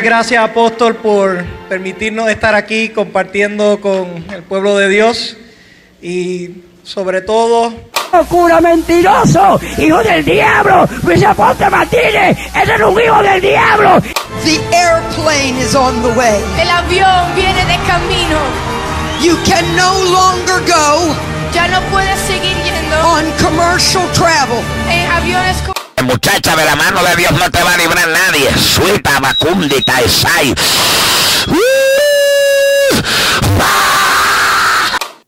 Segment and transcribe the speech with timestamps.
[0.00, 5.36] Muchas gracias, apóstol, por permitirnos estar aquí compartiendo con el pueblo de Dios
[6.00, 7.70] y sobre todo
[8.30, 14.00] cura mentiroso, hijo del diablo, Luis Aponte Martínez, ese es un hijo del diablo.
[14.42, 16.40] The airplane is on the way.
[16.58, 18.38] El avión viene de camino.
[19.22, 21.14] You can no longer go
[21.52, 24.64] Ya no puedes seguir yendo on commercial travel.
[24.90, 25.58] en aviones
[26.02, 28.50] Muchacha, de la mano de Dios no te va a librar nadie.
[28.56, 30.54] Suelta, vacúndita, esai.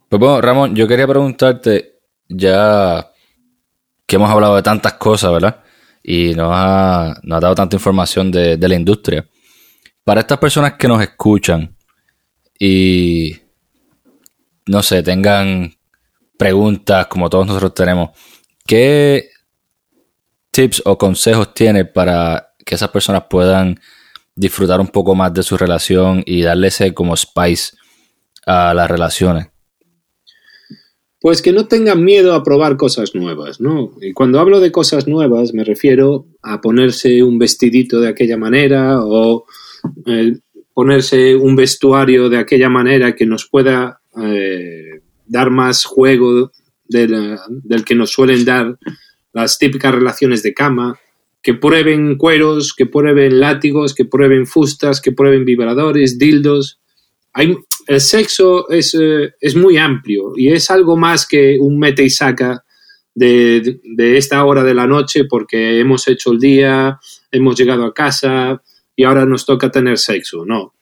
[0.09, 3.11] Pues bueno, Ramón, yo quería preguntarte, ya
[4.07, 5.63] que hemos hablado de tantas cosas, ¿verdad?
[6.03, 9.27] Y nos ha, nos ha dado tanta información de, de la industria.
[10.05, 11.77] Para estas personas que nos escuchan
[12.59, 13.37] y,
[14.67, 15.73] no sé, tengan
[16.37, 18.11] preguntas como todos nosotros tenemos,
[18.67, 19.32] ¿qué
[20.53, 23.81] tips o consejos tienes para que esas personas puedan
[24.35, 27.77] disfrutar un poco más de su relación y darle ese como spice
[28.47, 29.49] a las relaciones?
[31.21, 33.93] Pues que no tengan miedo a probar cosas nuevas, ¿no?
[34.01, 39.01] Y cuando hablo de cosas nuevas me refiero a ponerse un vestidito de aquella manera
[39.01, 39.47] o
[40.07, 40.39] eh,
[40.75, 46.51] ponerse un vestuario de aquella manera que nos pueda eh, dar más juego
[46.89, 48.79] del que nos suelen dar
[49.33, 50.99] las típicas relaciones de cama,
[51.43, 56.79] que prueben cueros, que prueben látigos, que prueben fustas, que prueben vibradores, dildos.
[57.33, 57.57] Hay,
[57.89, 62.11] el sexo es, eh, es muy amplio y es algo más que un mete y
[62.11, 62.65] saca
[63.15, 67.95] de, de esta hora de la noche porque hemos hecho el día, hemos llegado a
[67.95, 68.63] casa
[68.95, 70.45] y ahora nos toca tener sexo.
[70.45, 70.75] No.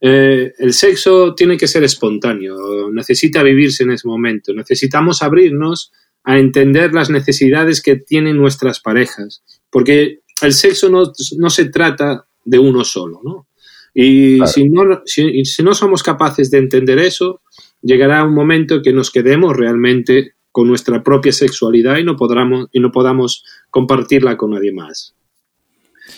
[0.00, 4.52] Eh, el sexo tiene que ser espontáneo, necesita vivirse en ese momento.
[4.52, 5.92] Necesitamos abrirnos
[6.24, 12.26] a entender las necesidades que tienen nuestras parejas, porque el sexo no, no se trata
[12.44, 13.46] de uno solo, ¿no?
[13.94, 14.50] Y Claro.
[14.52, 17.42] si, no, si, si no somos capaces de entender eso,
[17.80, 22.80] llegará un momento que nos quedemos realmente con nuestra propia sexualidad y no, podamos, y
[22.80, 25.14] no podamos compartirla con nadie más.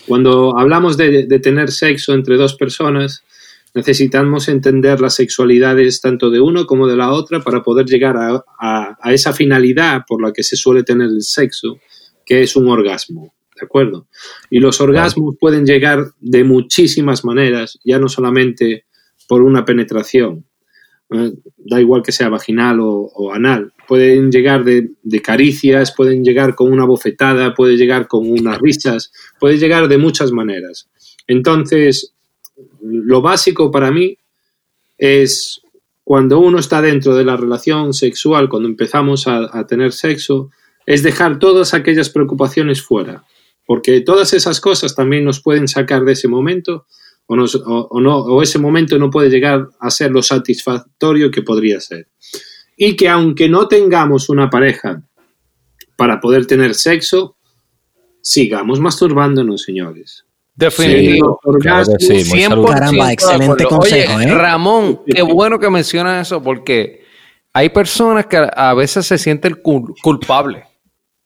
[0.07, 3.23] Cuando hablamos de, de tener sexo entre dos personas,
[3.77, 8.43] necesitamos entender las sexualidades tanto de uno como de la otra para poder llegar a,
[8.59, 11.79] a- a esa finalidad por la que se suele tener el sexo,
[12.25, 13.35] que es un orgasmo.
[13.59, 14.07] ¿De acuerdo?
[14.51, 18.85] Y los orgasmos pueden llegar de muchísimas maneras, ya no solamente
[19.29, 20.45] por una penetración,
[21.11, 23.73] eh, da igual que sea vaginal o, o anal.
[23.89, 29.11] Pueden llegar de, de caricias, pueden llegar con una bofetada, puede llegar con unas risas,
[29.41, 30.89] puede llegar de muchas maneras.
[31.27, 32.15] Entonces,
[32.91, 34.19] lo básico para mí
[34.99, 35.61] es
[36.05, 40.51] cuando uno está dentro de la relación sexual, cuando empezamos a, tener sexo,
[40.87, 43.25] es dejar todas aquellas preocupaciones fuera,
[43.67, 46.87] porque todas esas cosas también nos pueden sacar de ese momento
[47.27, 51.43] o, nos- o no, o ese momento no puede llegar a ser lo satisfactorio que
[51.43, 52.09] podría ser.
[52.77, 55.03] Y que aunque no tengamos una pareja
[55.97, 57.37] para poder tener sexo,
[58.21, 60.26] sigamos masturbándonos, señores.
[60.57, 61.39] Definitivo.
[61.45, 62.75] Sí, Claro que sí, muy 100% saludable.
[62.81, 64.35] Caramba, excelente consejo, Oye, ¿eh?
[64.35, 67.05] Ramón, qué bueno que mencionas eso porque
[67.53, 70.65] hay personas que a veces se sienten cul- culpables,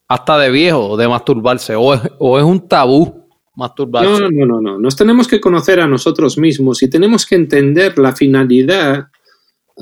[0.09, 4.11] hasta de viejo, de masturbarse, o es, o es un tabú masturbarse.
[4.11, 4.79] No, no, no, no, no.
[4.79, 9.07] Nos tenemos que conocer a nosotros mismos y tenemos que entender la finalidad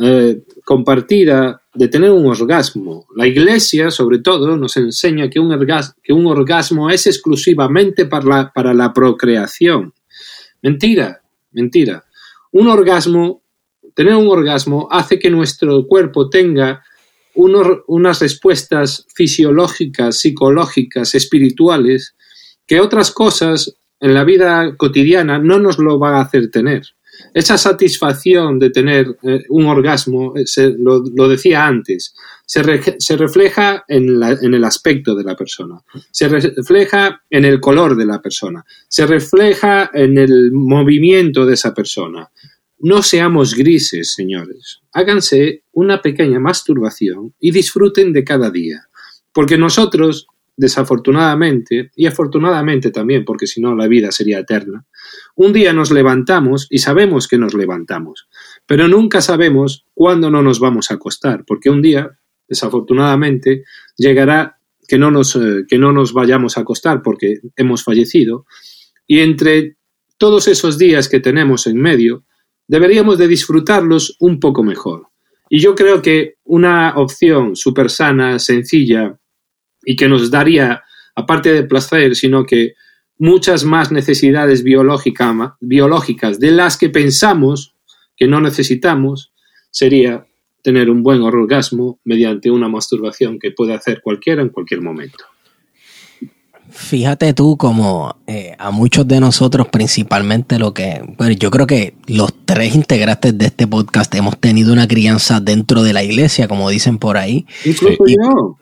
[0.00, 3.06] eh, compartida de tener un orgasmo.
[3.16, 8.92] La iglesia, sobre todo, nos enseña que un, orgasmo es exclusivamente para la, para la
[8.92, 9.94] procreación.
[10.62, 11.22] Mentira,
[11.53, 12.04] mentira.
[12.53, 13.42] Un orgasmo,
[13.94, 16.82] tener un orgasmo hace que nuestro cuerpo tenga
[17.34, 22.16] unas respuestas fisiológicas, psicológicas, espirituales,
[22.66, 26.82] que otras cosas en la vida cotidiana no nos lo van a hacer tener.
[27.34, 32.15] Esa satisfacción de tener eh, un orgasmo, eh, se- lo, decía antes,
[32.47, 35.81] se, re- se refleja en, en el aspecto de la persona,
[36.11, 41.55] se re- refleja en el color de la persona, se refleja en el movimiento de
[41.55, 42.31] esa persona.
[42.81, 44.81] No seamos grises, señores.
[44.93, 48.88] Háganse una pequeña masturbación y disfruten de cada día.
[49.32, 54.84] Porque nosotros, desafortunadamente, y afortunadamente también, porque si no la vida sería eterna,
[55.37, 58.28] un día nos levantamos y sabemos que nos levantamos,
[58.66, 62.10] pero nunca sabemos cuándo no nos vamos a acostar, porque un día,
[62.49, 63.62] desafortunadamente,
[63.96, 64.58] llegará
[64.88, 68.44] que no nos, eh, que no nos vayamos a acostar porque hemos fallecido,
[69.06, 69.76] y entre
[70.19, 72.25] todos esos días que tenemos en medio,
[72.66, 75.06] deberíamos de disfrutarlos un poco mejor.
[75.49, 79.16] Y yo creo que una opción súper sana, sencilla
[79.84, 80.82] y que nos daría,
[81.14, 82.75] aparte de placer, sino que
[83.19, 87.75] muchas más necesidades biológica- biológicas de las que pensamos
[88.16, 89.32] que no necesitamos,
[89.70, 90.26] sería
[90.62, 95.25] tener un buen orgasmo mediante una masturbación que puede hacer cualquiera en cualquier momento.
[96.70, 101.94] Fíjate tú como eh, a muchos de nosotros principalmente lo que, bueno, yo creo que
[102.06, 106.69] los tres integrantes de este podcast hemos tenido una crianza dentro de la iglesia, como
[106.69, 107.46] dicen por ahí.
[107.64, 108.58] Incluso yo,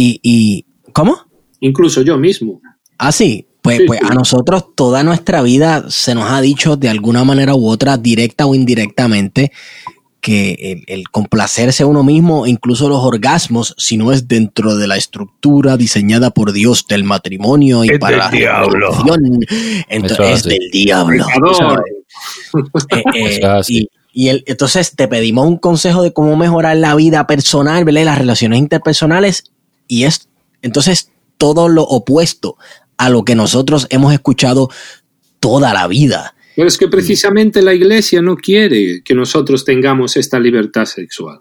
[0.00, 1.18] Y, y ¿cómo?
[1.60, 2.60] incluso yo mismo.
[2.98, 3.46] Ah, sí.
[3.62, 4.06] Pues, Sí, pues sí.
[4.10, 8.46] a nosotros toda nuestra vida se nos ha dicho de alguna manera u otra, directa
[8.46, 9.52] o indirectamente,
[10.22, 14.86] que el, el complacerse a uno mismo, incluso los orgasmos, si no es dentro de
[14.86, 18.90] la estructura diseñada por Dios del matrimonio y Es para la diablo.
[19.90, 21.26] entonces es del diablo.
[22.90, 27.26] Eh, eh, y, y el- entonces te pedimos un consejo de cómo mejorar la vida
[27.26, 28.04] personal, ¿verdad?
[28.04, 29.44] Las relaciones interpersonales.
[29.90, 30.28] Y es
[30.62, 32.56] entonces todo lo opuesto
[32.96, 34.70] a lo que nosotros hemos escuchado
[35.40, 36.36] toda la vida.
[36.54, 41.40] Pero es que precisamente la Iglesia no quiere que nosotros tengamos esta libertad sexual.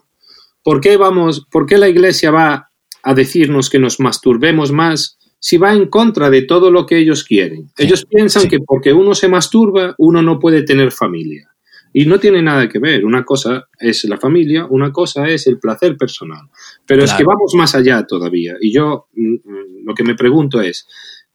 [0.63, 2.71] ¿Por qué, vamos, ¿Por qué la Iglesia va
[3.03, 7.23] a decirnos que nos masturbemos más si va en contra de todo lo que ellos
[7.23, 7.69] quieren?
[7.77, 8.47] Sí, ellos piensan sí.
[8.49, 11.48] que porque uno se masturba, uno no puede tener familia.
[11.91, 13.03] Y no tiene nada que ver.
[13.03, 16.47] Una cosa es la familia, una cosa es el placer personal.
[16.85, 18.55] Pero es que vamos más allá todavía.
[18.61, 20.87] Y yo mm, mm, lo que me pregunto es,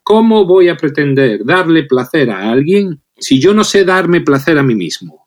[0.03, 4.63] ¿cómo voy a pretender darle placer a alguien si yo no sé darme placer a
[4.63, 5.27] mí mismo?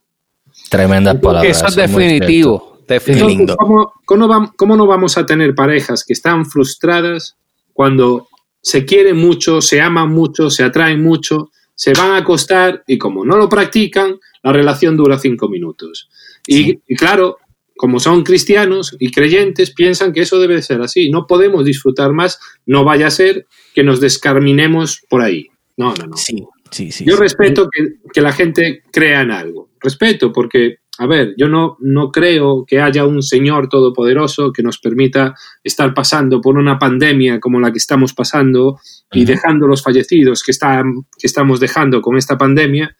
[0.69, 1.57] Tremendas palabras.
[1.57, 2.79] Eso es definitivo.
[2.87, 3.29] definitivo.
[3.29, 7.35] Entonces, ¿cómo, cómo cómo no vamos a tener parejas que están frustradas
[7.73, 8.27] cuando
[8.61, 13.23] se quieren mucho, se aman mucho, se atraen mucho, se van a acostar y como
[13.23, 16.09] no lo practican, la relación dura cinco minutos?
[16.47, 17.37] Y, y claro,
[17.75, 21.09] como son cristianos y creyentes, piensan que eso debe ser así.
[21.09, 23.45] No podemos disfrutar más, no vaya a ser
[23.75, 25.47] que nos descarminemos por ahí.
[25.77, 26.17] No, no, no.
[26.17, 27.05] Sí, sí, sí.
[27.05, 29.69] Yo respeto que, que la gente crea en algo.
[29.79, 34.79] Respeto porque, a ver, yo no, no creo que haya un Señor todopoderoso que nos
[34.79, 38.79] permita estar pasando por una pandemia como la que estamos pasando
[39.11, 42.95] y dejando los fallecidos que, están, que estamos dejando con esta pandemia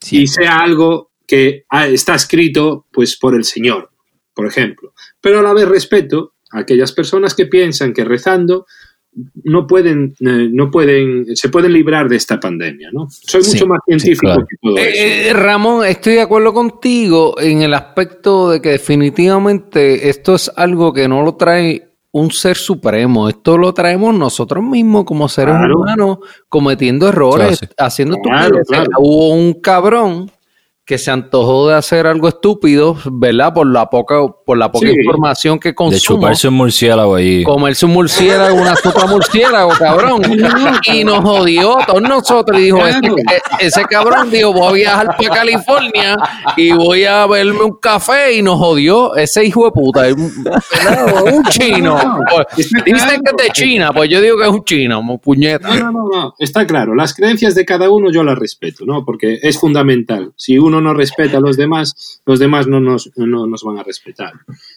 [0.00, 0.22] Sí.
[0.22, 3.90] y sea algo que está escrito pues por el Señor,
[4.34, 4.92] por ejemplo.
[5.20, 8.66] Pero a la vez respeto a aquellas personas que piensan que rezando
[9.44, 13.08] no pueden, eh, no pueden, se pueden librar de esta pandemia, ¿no?
[13.10, 14.46] Soy Sí, mucho más sí, científico claro.
[14.48, 14.86] que todo eso.
[14.86, 20.50] Eh, eh, Ramón, estoy de acuerdo contigo en el aspecto de que definitivamente esto es
[20.56, 25.54] algo que no lo trae un ser supremo, esto lo traemos nosotros mismos como seres
[25.56, 25.78] Claro.
[25.78, 26.18] humanos
[26.48, 27.74] cometiendo errores, Claro, sí.
[27.78, 28.58] haciendo claro.
[28.98, 30.30] Hubo un cabrón
[30.92, 33.54] que se antojó de hacer algo estúpido, ¿verdad?
[33.54, 34.94] Por la poca, por la poca Sí.
[34.94, 36.18] información que De consumo.
[36.20, 37.42] chuparse un murciélago ahí.
[37.44, 40.20] comerse un murciélago, una sopa murciélago, cabrón.
[40.92, 42.58] Y nos jodió a todos nosotros.
[42.60, 43.00] Y dijo, ese,
[43.60, 46.14] ese cabrón dijo, voy a viajar para California
[46.58, 49.16] y voy a verme un café y nos jodió.
[49.16, 51.24] Ese hijo de puta, es un, ¿verdad?
[51.32, 51.96] un chino.
[52.54, 53.50] Pues, Dicen que es de.
[53.54, 55.68] China, pues yo digo que es un chino, mo- puñeta.
[55.68, 56.94] No, no, no, no, está claro.
[56.94, 59.06] Las creencias de cada uno yo las respeto, ¿no?
[59.06, 60.32] Porque es fundamental.
[60.36, 63.82] Si uno no respeta a los demás, los demás no nos, no nos van a
[63.82, 64.32] respetar.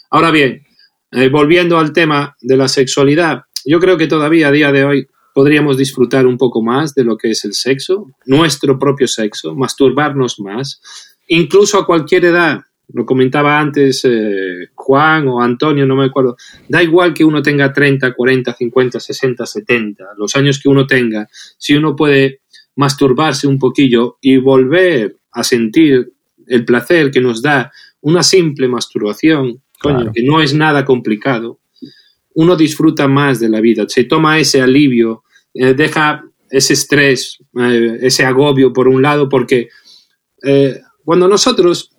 [0.09, 0.65] Ahora bien,
[1.11, 5.07] eh, volviendo al tema de la sexualidad, yo creo que todavía a día de hoy
[5.33, 10.39] podríamos disfrutar un poco más de lo que es el sexo, nuestro propio sexo, masturbarnos
[10.39, 10.81] más,
[11.27, 12.61] incluso a cualquier edad.
[12.93, 16.37] Lo comentaba antes eh, Juan o Antonio, no me acuerdo.
[16.69, 21.27] Da igual que uno tenga 30, 40, 50, 60, 70, los años que uno tenga,
[21.57, 22.41] si uno puede
[22.75, 26.11] masturbarse un poquillo y volver a sentir
[26.47, 30.11] el placer que nos da una simple masturbación, coño, Claro.
[30.13, 31.59] que no es nada complicado,
[32.33, 35.23] uno disfruta más de la vida, se toma ese alivio,
[35.53, 39.69] eh, deja ese estrés, eh, ese agobio por un lado, porque
[40.43, 41.91] eh, cuando nosotros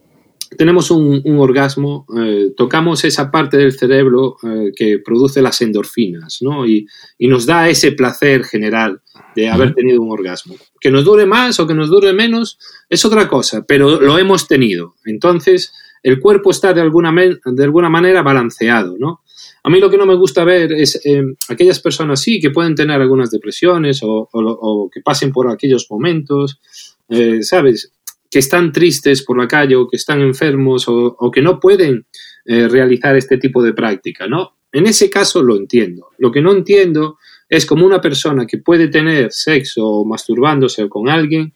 [0.56, 6.38] tenemos un, un orgasmo, eh, tocamos esa parte del cerebro eh, que produce las endorfinas,
[6.40, 6.66] ¿no?
[6.66, 6.86] Y,
[7.18, 9.00] y nos da ese placer general
[9.34, 10.56] de haber tenido un orgasmo.
[10.80, 14.46] Que nos dure más o que nos dure menos es otra cosa, pero lo hemos
[14.46, 14.94] tenido.
[15.04, 15.72] Entonces,
[16.02, 19.20] el cuerpo está de alguna, de alguna manera balanceado, ¿no?
[19.62, 22.76] A mí lo que no me gusta ver es eh, aquellas personas, sí, que pueden
[22.76, 26.60] tener algunas depresiones o, o o que pasen por aquellos momentos,
[27.08, 27.92] eh, ¿sabes?
[28.36, 32.04] Que están tristes por la calle o que están enfermos o, que no pueden
[32.44, 34.58] eh, realizar este tipo de práctica, ¿no?
[34.70, 36.08] En ese caso lo entiendo.
[36.18, 37.16] Lo que no entiendo
[37.48, 41.54] es como una persona que puede tener sexo o masturbándose con alguien,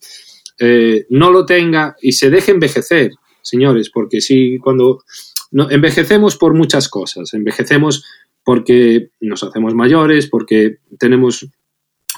[0.59, 3.11] eh, no lo tenga y se deje envejecer,
[3.43, 5.05] señores, porque si cuando
[5.69, 8.07] envejecemos por muchas cosas, envejecemos
[8.43, 11.47] porque nos hacemos mayores, porque tenemos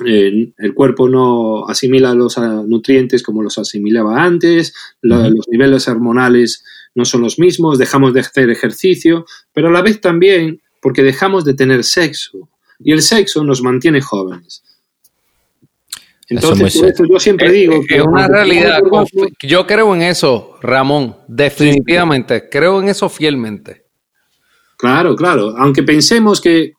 [0.06, 5.88] eh, el cuerpo no asimila los ah, nutrientes como los asimilaba antes, lo- los niveles
[5.88, 11.02] hormonales no son los mismos, dejamos de hacer ejercicio, pero a la vez también porque
[11.02, 12.48] dejamos de tener sexo.
[12.84, 14.62] Y el sexo nos mantiene jóvenes.
[16.28, 18.80] Entonces, eso yo siempre Es- digo es que es una cuando realidad.
[18.82, 21.16] orgasmo, Yo creo en eso, Ramón.
[21.28, 22.48] Definitivamente.
[22.50, 23.84] Creo en eso fielmente.
[24.78, 25.54] Claro, claro.
[25.58, 26.72] Aunque pensemos que,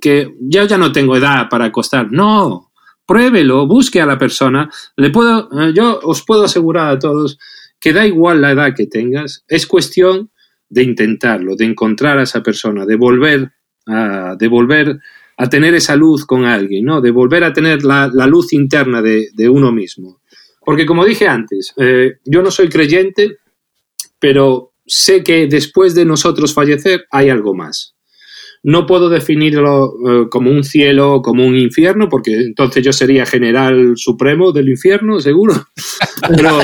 [0.00, 2.10] que ya ya no tengo edad para acostar.
[2.12, 2.69] No,
[3.10, 4.70] pruébelo, busque a la persona.
[4.96, 7.38] Le puedo, eh, yo os puedo asegurar a todos
[7.80, 9.44] que da igual la edad que tengas.
[9.48, 10.30] Es cuestión
[10.68, 13.50] de intentarlo, de encontrar a esa persona, de volver
[13.86, 15.00] a, de volver
[15.36, 17.00] a tener esa luz con alguien, ¿no?
[17.00, 20.20] De volver a tener la, luz interna de, de uno mismo.
[20.64, 23.38] Porque como dije antes, eh, yo no soy creyente,
[24.20, 27.96] pero sé que después de nosotros fallecer hay algo más.
[28.62, 33.24] No puedo definirlo eh, como un cielo o como un infierno, porque entonces yo sería
[33.24, 35.54] general supremo del infierno, seguro.
[36.28, 36.58] Pero,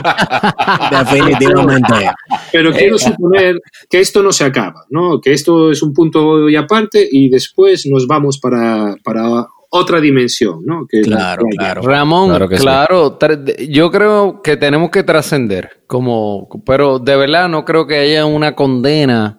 [0.91, 2.11] Definitivamente.
[2.53, 5.19] pero quiero suponer que esto no se acaba, ¿no?
[5.19, 10.61] Que esto es un punto y aparte y después nos vamos para, para otra dimensión,
[10.65, 10.87] ¿no?
[10.88, 11.83] Que Claro, claro.
[11.83, 17.87] Ramón, Claro que yo creo que tenemos que trascender, como, pero de verdad no creo
[17.87, 19.36] que haya una condena,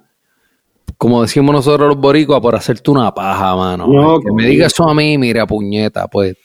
[0.97, 3.87] como decimos nosotros los boricuas, por hacerte una paja, mano.
[3.87, 6.35] No, que me como- diga eso a mí, mira, puñeta, pues.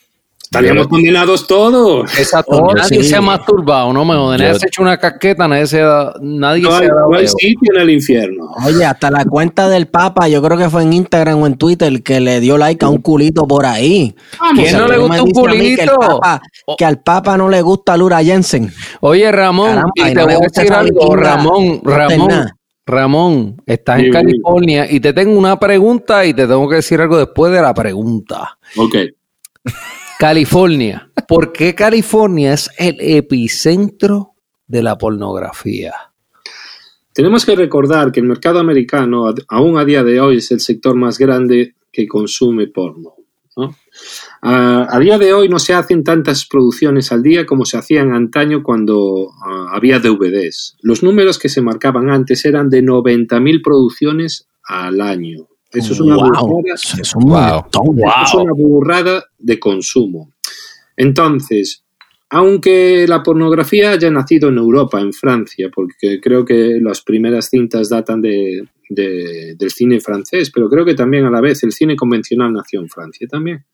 [0.44, 2.18] Estaríamos condenados todos.
[2.18, 3.08] Exacto, Oh, nadie sí.
[3.08, 6.12] se ha masturbado, no me jodas, nadie se ha hecho una casqueta, nadie se ha,
[6.20, 8.50] nadie No se ha dado no hay sitio en el infierno.
[8.66, 12.02] Oye, hasta la cuenta del Papa, yo creo que fue en Instagram o en Twitter
[12.02, 14.14] que le dio like a un culito por ahí.
[14.54, 15.96] ¿Quién O sea, no le gusta un Que, el culito?
[15.98, 16.42] Papa,
[16.76, 18.70] que al Papa no le gusta Lura Jensen.
[19.00, 22.50] Oye, Ramón, Caramba, y te no voy a decir algo, Ramón, Ramón.
[22.86, 24.12] Ramón, estás en.
[24.12, 27.72] California y te tengo una pregunta y te tengo que decir algo después de la
[27.72, 28.58] pregunta.
[28.76, 28.96] Ok.
[30.18, 34.34] California, ¿por qué California es el epicentro
[34.66, 35.94] de la pornografía?
[37.12, 40.94] Tenemos que recordar que el mercado americano, aún a día de hoy, es el sector
[40.94, 43.14] más grande que consume porno.
[43.56, 43.76] ¿no?
[44.44, 48.12] Ah, a día de hoy no se hacen tantas producciones al día como se hacían
[48.12, 50.76] antaño cuando ah, había DVDs.
[50.82, 55.46] Los números que se marcaban antes eran de 90.000 producciones al año.
[55.70, 57.62] Eso es una Wow, burrada eso es un Wow.
[58.24, 60.32] es una burrada de consumo.
[60.96, 61.81] Entonces,
[62.34, 67.90] aunque la pornografía haya nacido en Europa, en Francia, porque creo que las primeras cintas
[67.90, 71.94] datan de, de- del cine francés, pero creo que también a la vez el cine
[71.94, 73.66] convencional nació en Francia también.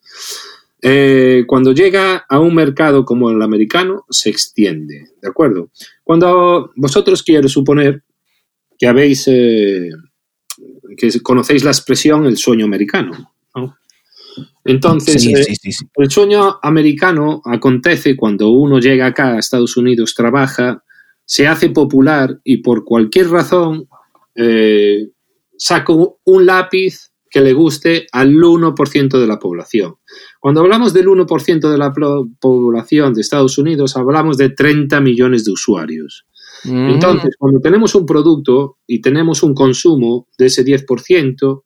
[0.82, 5.70] Eh, cuando llega a un mercado como el americano, se extiende, ¿de acuerdo?
[6.02, 8.02] Cuando vosotros quiero suponer
[8.76, 9.90] que habéis, eh,
[10.96, 13.12] que conocéis la expresión el sueño americano,
[13.54, 13.76] ¿no?
[14.64, 15.86] Entonces, Sí, eh, sí, sí, sí.
[15.96, 20.82] el sueño americano acontece cuando uno llega acá a Estados Unidos, trabaja,
[21.24, 23.88] se hace popular y por cualquier razón
[24.34, 25.10] eh,
[25.56, 25.92] saca
[26.24, 29.96] un lápiz que le guste al 1% de la población.
[30.40, 31.92] Cuando hablamos del 1% de la
[32.40, 36.26] población de Estados Unidos, hablamos de 30 millones de usuarios.
[36.64, 36.90] Mm.
[36.90, 41.62] Entonces, cuando tenemos un producto y tenemos un consumo de ese 10%,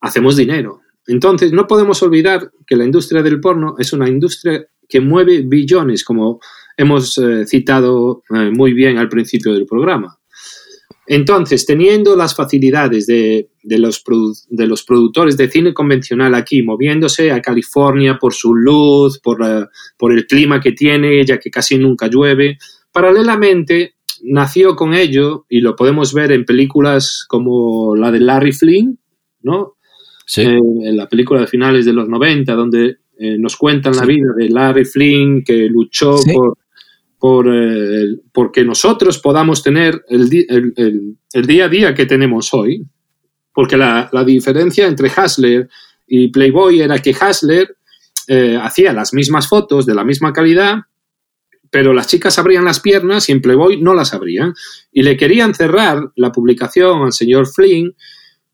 [0.00, 0.80] hacemos dinero.
[1.06, 6.04] Entonces, no podemos olvidar que la industria del porno es una industria que mueve billones,
[6.04, 6.40] como
[6.76, 10.18] hemos eh, citado eh, muy bien al principio del programa.
[11.06, 14.02] Entonces, teniendo las facilidades de, los
[14.84, 19.38] productores de cine convencional aquí, moviéndose a California por su luz, por,
[19.98, 22.58] por el clima que tiene, ya que casi nunca llueve,
[22.92, 29.00] paralelamente nació con ello, y lo podemos ver en películas como la de Larry Flynn,
[29.42, 29.78] ¿no?
[30.26, 30.42] Sí.
[30.42, 34.32] Eh, en la película de finales de los 90, donde eh, nos cuentan la vida
[34.36, 36.32] de Larry Flynn, que luchó Sí.
[36.32, 36.56] por,
[37.18, 42.52] por eh, porque nosotros podamos tener el, el- el- el día a día que tenemos
[42.54, 42.82] hoy.
[43.52, 45.68] Porque la, la diferencia entre Hassler
[46.06, 47.76] y Playboy era que Hassler
[48.28, 50.78] eh, hacía las mismas fotos de la misma calidad,
[51.68, 54.54] pero las chicas abrían las piernas y en Playboy no las abrían.
[54.92, 57.94] Y le querían cerrar la publicación al señor Flynn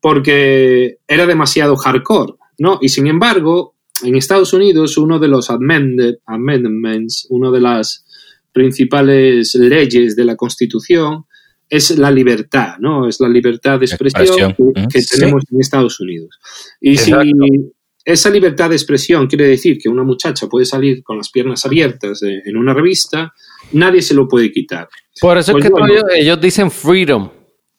[0.01, 2.79] porque era demasiado hardcore, ¿no?
[2.81, 8.05] Y sin embargo, en Estados Unidos, uno de los amended- amendments, una de las
[8.51, 11.25] principales leyes de la Constitución
[11.69, 13.07] es la libertad, ¿no?
[13.07, 14.87] Es la libertad de expresión, Expresión, que, ¿eh?
[14.91, 15.19] que Sí.
[15.19, 16.39] tenemos en Estados Unidos.
[16.79, 17.23] Y Exacto.
[17.25, 17.71] si
[18.05, 22.21] esa libertad de expresión quiere decir que una muchacha puede salir con las piernas abiertas
[22.21, 23.33] de- en una revista,
[23.73, 24.87] nadie se lo puede quitar.
[25.19, 25.93] Por eso Pues es que bueno.
[25.93, 27.29] ellos, ellos dicen freedom.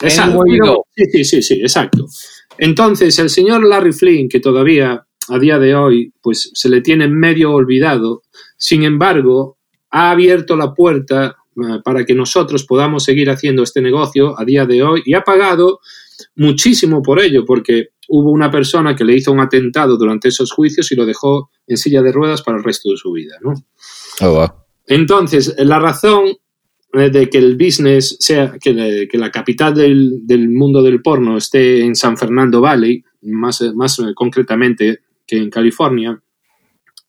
[0.01, 0.43] Exacto.
[0.95, 2.07] Sí, sí, sí, sí, exacto.
[2.59, 7.09] Entonces, el señor Larry Flynn, que todavía a día de hoy pues se le tiene
[7.09, 8.23] medio olvidado.
[8.57, 9.59] Sin embargo,
[9.91, 14.67] ha abierto la puerta eh, para que nosotros podamos seguir haciendo este negocio a día
[14.67, 15.81] de hoy y ha pagado
[16.37, 20.91] muchísimo por ello, porque hubo una persona que le hizo un atentado durante esos juicios
[20.91, 23.55] y lo dejó en silla de ruedas para el resto de su vida, ¿no?
[24.21, 24.49] Oh, wow.
[24.87, 26.33] Entonces, la razón
[26.93, 31.37] de que el business sea, que, la- que la capital del, del mundo del porno
[31.37, 36.21] esté en San Fernando Valley, más, más eh, concretamente que en California,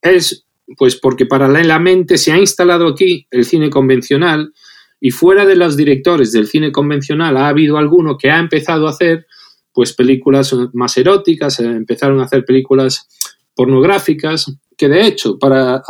[0.01, 0.45] es
[0.77, 4.53] pues porque paralelamente se ha instalado aquí el cine convencional
[5.01, 8.91] y fuera de los directores del cine convencional ha habido alguno que ha empezado a
[8.91, 9.25] hacer
[9.74, 13.07] pues películas más eróticas, eh, empezaron a hacer películas
[13.55, 15.81] pornográficas, que de hecho, para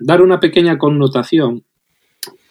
[0.00, 1.64] dar una pequeña connotación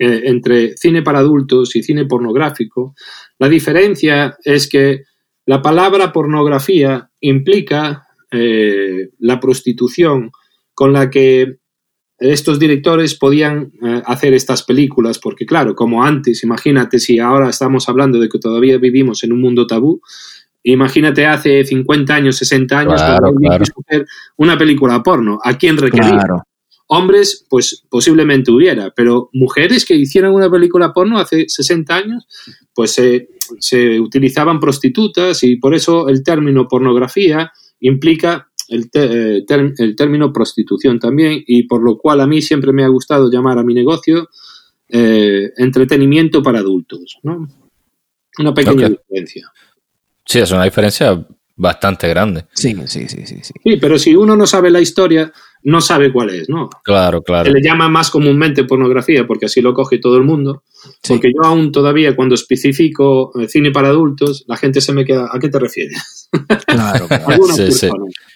[0.04, 2.96] eh, entre cine para adultos y cine pornográfico,
[3.38, 5.04] la diferencia es que
[5.46, 10.32] la palabra pornografía implica eh, la prostitución
[10.74, 11.58] con la que
[12.18, 17.88] estos directores podían eh, hacer estas películas, porque claro, como antes, imagínate si ahora estamos
[17.88, 20.02] hablando de que todavía vivimos en un mundo tabú,
[20.64, 23.64] imagínate hace 50 años, 60 años, Claro, claro.
[23.88, 26.10] hacer una película porno, ¿a quién requería?
[26.10, 26.44] Claro.
[26.94, 32.28] Hombres, pues posiblemente hubiera, pero mujeres que hicieran una película porno hace 60 años,
[32.74, 33.30] pues se-
[33.60, 39.96] se utilizaban prostitutas y por eso el término pornografía implica el, te- eh, ter- el
[39.96, 43.64] término prostitución también y por lo cual a mí siempre me ha gustado llamar a
[43.64, 44.28] mi negocio
[44.90, 47.48] eh, entretenimiento para adultos, ¿no?
[48.40, 49.50] Una pequeña diferencia.
[50.26, 52.46] Sí, es una diferencia bastante grande.
[52.54, 53.54] Sí, sí, sí, sí, sí.
[53.64, 55.32] Sí, pero si uno no sabe la historia,
[55.64, 56.70] no sabe cuál es, ¿no?
[56.84, 57.46] Claro, claro.
[57.46, 60.64] Se le llama más comúnmente pornografía porque así lo coge todo el mundo.
[61.04, 61.14] Sí.
[61.14, 65.30] Porque yo aún todavía cuando especifico eh, cine para adultos, la gente se me queda,
[65.32, 66.30] ¿a qué te refieres?
[66.66, 67.44] Claro, claro.
[67.48, 67.90] Sí, sí.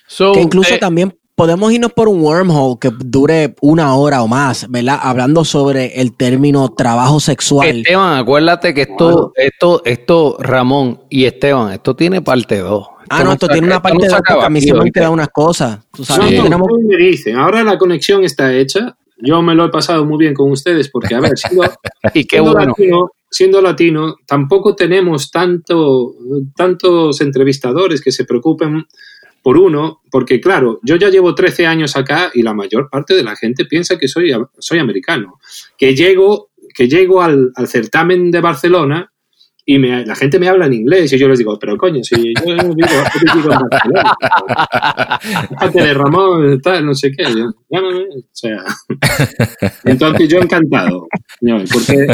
[0.08, 4.28] So, Que incluso eh, también podemos irnos por un wormhole que dure una hora o
[4.28, 5.00] más, ¿verdad?
[5.02, 7.68] Hablando sobre el término trabajo sexual.
[7.68, 12.88] Esteban, acuérdate que esto, esto, esto, Ramón y Esteban, esto tiene parte 2.
[13.10, 15.30] Ah, no, esto tiene una parte de porque a mí se me han quedado unas
[15.30, 15.80] cosas.
[15.92, 16.38] Tú sabes, Sí.
[16.38, 18.98] No, tenemos- me dicen, ahora la conexión está hecha.
[19.18, 21.64] Yo me lo he pasado muy bien con ustedes porque, a ver, siendo,
[22.14, 22.68] Y qué siendo bueno.
[22.70, 26.14] latino, siendo latino, tampoco tenemos tanto,
[26.56, 28.86] tantos entrevistadores que se preocupen
[29.46, 33.24] por uno, porque claro, yo ya llevo 13 años acá y la mayor parte de
[33.24, 35.40] la gente piensa que soy, soy americano.
[35.78, 39.12] Que llego, que llego al, al certamen de Barcelona
[39.64, 42.16] y me- la gente me habla en inglés y yo les digo, pero coño, si
[42.34, 42.74] yo vivo,
[43.36, 44.16] vivo en Barcelona.
[45.60, 47.26] Fíjate de Ramón, tal, no sé qué.
[47.26, 48.64] yo, llámame, o sea.
[49.84, 51.08] Entonces yo encantado.
[51.72, 52.08] Porque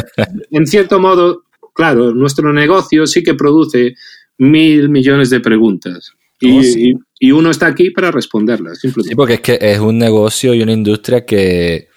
[0.50, 3.94] en cierto modo, claro, nuestro negocio sí que produce
[4.36, 6.12] mil millones de preguntas.
[6.44, 6.90] Y, Oh, sí.
[7.20, 9.16] y- y uno está aquí para responderlas, Sí, simplemente.
[9.16, 11.88] porque es que es un negocio y una industria que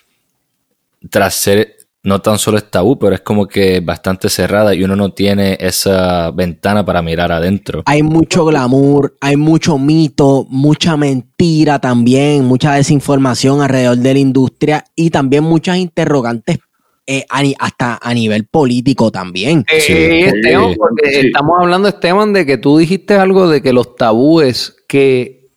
[1.10, 4.96] tras ser no tan solo es tabú, pero es como que bastante cerrada y uno
[4.96, 7.82] no tiene esa ventana para mirar adentro.
[7.88, 14.86] Hay mucho glamour, hay mucho mito, mucha mentira también, mucha desinformación alrededor de la industria
[14.96, 16.60] y también muchas interrogantes
[17.08, 17.26] eh,
[17.60, 19.66] hasta a nivel político también.
[19.72, 19.94] Eh, Sí.
[19.94, 21.28] eh, Esteban, Sí, porque sí.
[21.28, 25.50] estamos hablando, Esteban, de que tú dijiste algo de que los tabúes que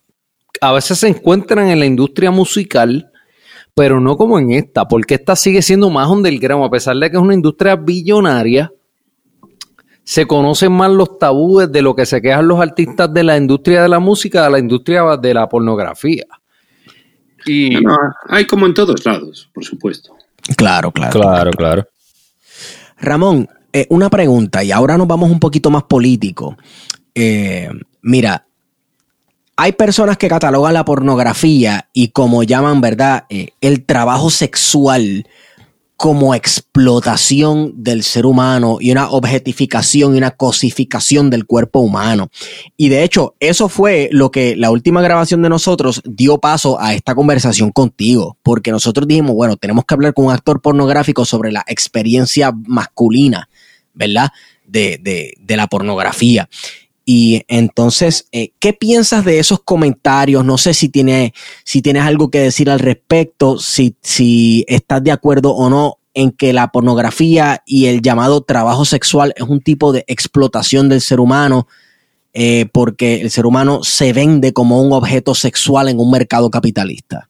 [0.61, 3.11] a veces se encuentran en la industria musical,
[3.73, 7.17] pero no como en esta, porque esta sigue siendo más underground, a pesar de que
[7.17, 8.71] es una industria billonaria.
[10.03, 13.83] Se conocen más los tabúes de lo que se quejan los artistas de la industria
[13.83, 16.25] de la música a la industria de la pornografía.
[17.45, 20.13] Y No, no, hay como en todos lados, por supuesto.
[20.55, 21.19] Claro, claro.
[21.19, 21.87] Claro, claro.
[22.97, 26.57] Ramón, eh, una pregunta, y ahora nos vamos un poquito más político.
[27.15, 27.69] Eh,
[28.01, 28.45] mira,
[29.55, 33.25] hay personas que catalogan la pornografía y como llaman, ¿verdad?
[33.29, 35.27] Eh, el trabajo sexual
[35.99, 42.29] como explotación del ser humano y una objetificación y una cosificación del cuerpo humano.
[42.77, 46.93] Y de hecho, eso fue lo que la última grabación de nosotros dio paso a
[46.93, 51.51] esta conversación contigo, porque nosotros dijimos, bueno, tenemos que hablar con un actor pornográfico sobre
[51.51, 53.49] la experiencia masculina,
[53.93, 54.29] ¿verdad?
[54.65, 56.47] De, de, de la pornografía.
[57.11, 60.45] Y entonces, eh, ¿qué piensas de esos comentarios?
[60.45, 65.11] No sé si, tiene, si tienes algo que decir al respecto, si, si estás de
[65.11, 69.91] acuerdo o no en que la pornografía y el llamado trabajo sexual es un tipo
[69.91, 71.67] de explotación del ser humano,
[72.31, 77.27] eh, porque el ser humano se vende como un objeto sexual en un mercado capitalista.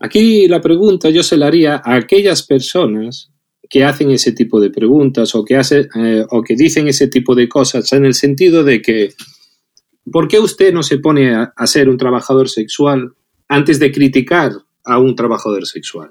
[0.00, 3.30] Aquí la pregunta yo se la haría a aquellas personas
[3.72, 7.34] que hacen ese tipo de preguntas o que, hace, eh, o que dicen ese tipo
[7.34, 9.14] de cosas en el sentido de que
[10.12, 13.14] ¿por qué usted no se pone a, a ser un trabajador sexual
[13.48, 14.52] antes de criticar
[14.84, 16.10] a un trabajador sexual?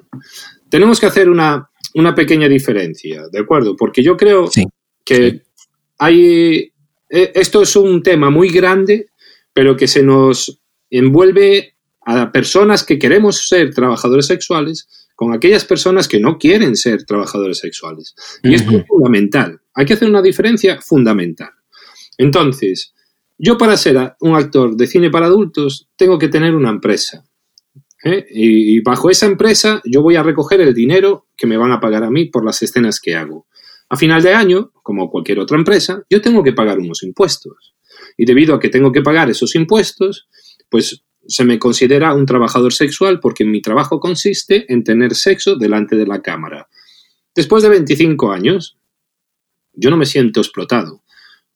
[0.69, 3.75] Tenemos que hacer una, una pequeña diferencia, ¿de acuerdo?
[3.75, 4.65] Porque yo creo Sí.
[5.05, 5.43] que
[5.99, 6.71] hay...
[7.09, 9.09] eh, Esto es un tema muy grande,
[9.53, 11.75] pero que se nos envuelve
[12.07, 14.87] a personas que queremos ser trabajadores sexuales
[15.21, 18.15] con aquellas personas que no quieren ser trabajadores sexuales.
[18.41, 19.61] Y esto es fundamental.
[19.75, 21.51] Hay que hacer una diferencia fundamental.
[22.17, 22.95] Entonces,
[23.37, 27.23] yo para ser un actor de cine para adultos tengo que tener una empresa.
[28.03, 28.25] ¿eh?
[28.31, 31.79] Y, y bajo esa empresa yo voy a recoger el dinero que me van a
[31.79, 33.45] pagar a mí por las escenas que hago.
[33.89, 37.75] A final de año, como cualquier otra empresa, yo tengo que pagar unos impuestos.
[38.17, 40.27] Y debido a que tengo que pagar esos impuestos,
[40.67, 45.95] pues se me considera un trabajador sexual porque mi trabajo consiste en tener sexo delante
[45.95, 46.67] de la cámara.
[47.35, 48.77] Después de 25 años,
[49.73, 51.03] yo no me siento explotado.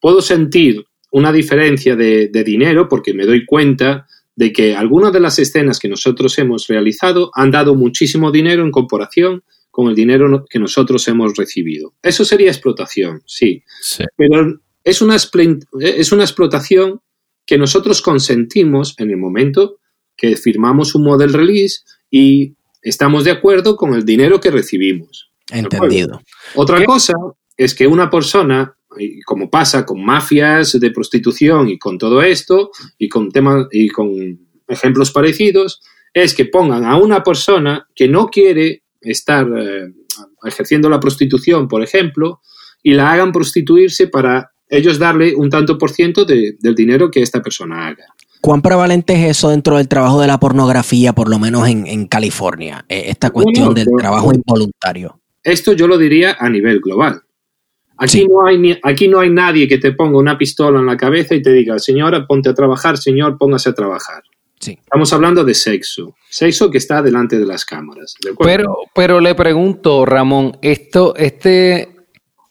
[0.00, 5.20] Puedo sentir una diferencia de, de dinero porque me doy cuenta de que algunas de
[5.20, 10.44] las escenas que nosotros hemos realizado han dado muchísimo dinero en comparación con el dinero
[10.48, 11.94] que nosotros hemos recibido.
[12.02, 13.62] Eso sería explotación, sí.
[13.80, 14.04] Sí.
[14.16, 17.00] Pero es una, es una explotación
[17.46, 19.78] que nosotros consentimos en el momento
[20.16, 25.30] que firmamos un model release y estamos de acuerdo con el dinero que recibimos.
[25.50, 26.20] Entendido.
[26.54, 27.12] Otra cosa
[27.56, 28.76] es que una persona,
[29.24, 34.10] como pasa con mafias de prostitución y con todo esto, y con temas y con
[34.66, 35.80] ejemplos parecidos,
[36.12, 39.92] es que pongan a una persona que no quiere estar eh,
[40.44, 42.40] ejerciendo la prostitución, por ejemplo,
[42.82, 47.22] y la hagan prostituirse para ellos darle un tanto por ciento de- del dinero que
[47.22, 48.06] esta persona haga.
[48.40, 52.06] ¿Cuán prevalente es eso dentro del trabajo de la pornografía, por lo menos en, en
[52.06, 52.84] California?
[52.88, 55.20] Eh, esta cuestión del yo- trabajo involuntario.
[55.42, 57.22] Esto yo lo diría a nivel global.
[57.98, 58.26] Aquí, Sí.
[58.28, 61.34] no hay ni- aquí no hay nadie que te ponga una pistola en la cabeza
[61.34, 64.22] y te diga, señora, ponte a trabajar, señor, póngase a trabajar.
[64.60, 64.72] Sí.
[64.82, 66.14] Estamos hablando de sexo.
[66.28, 68.14] Sexo que está delante de las cámaras.
[68.38, 71.95] Pero, pero le pregunto, Ramón, esto, este,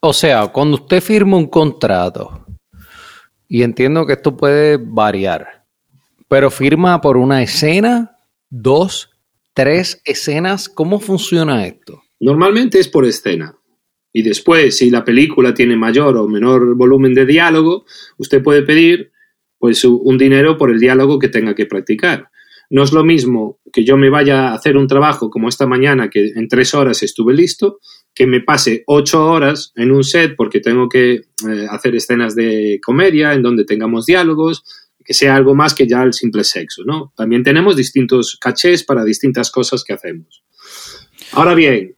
[0.08, 2.46] o sea, cuando usted firma un contrato,
[3.48, 5.66] y entiendo que esto puede variar,
[6.28, 8.18] pero firma por una escena,
[8.50, 9.10] dos,
[9.54, 12.04] tres escenas, ¿cómo funciona esto?
[12.20, 13.58] Normalmente es por escena.
[14.14, 17.86] Y después, si la película tiene mayor o menor volumen de diálogo,
[18.18, 19.12] usted puede pedir
[19.58, 22.30] pues un dinero por el diálogo que tenga que practicar.
[22.70, 26.10] No es lo mismo que yo me vaya a hacer un trabajo como esta mañana,
[26.10, 27.80] que en tres horas estuve listo,
[28.16, 32.80] que me pase ocho horas en un set porque tengo que eh, hacer escenas de
[32.82, 34.64] comedia en donde tengamos diálogos,
[35.04, 37.14] que sea algo más que ya el simple sexo, ¿no?
[37.16, 40.44] También tenemos distintos cachés para distintas cosas que hacemos.
[41.34, 41.98] Ahora bien,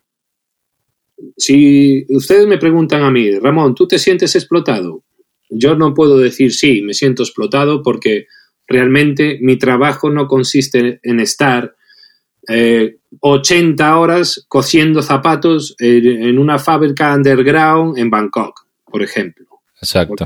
[1.37, 5.03] si ustedes me preguntan a mí, Ramón, ¿tú te sientes explotado?
[5.49, 8.25] Yo no puedo decir sí, me siento explotado porque
[8.67, 11.76] realmente mi trabajo no consiste en estar
[12.47, 19.45] eh, 80 horas cosiendo zapatos en, una fábrica underground en Bangkok, por ejemplo.
[19.49, 20.25] ¿De Exacto.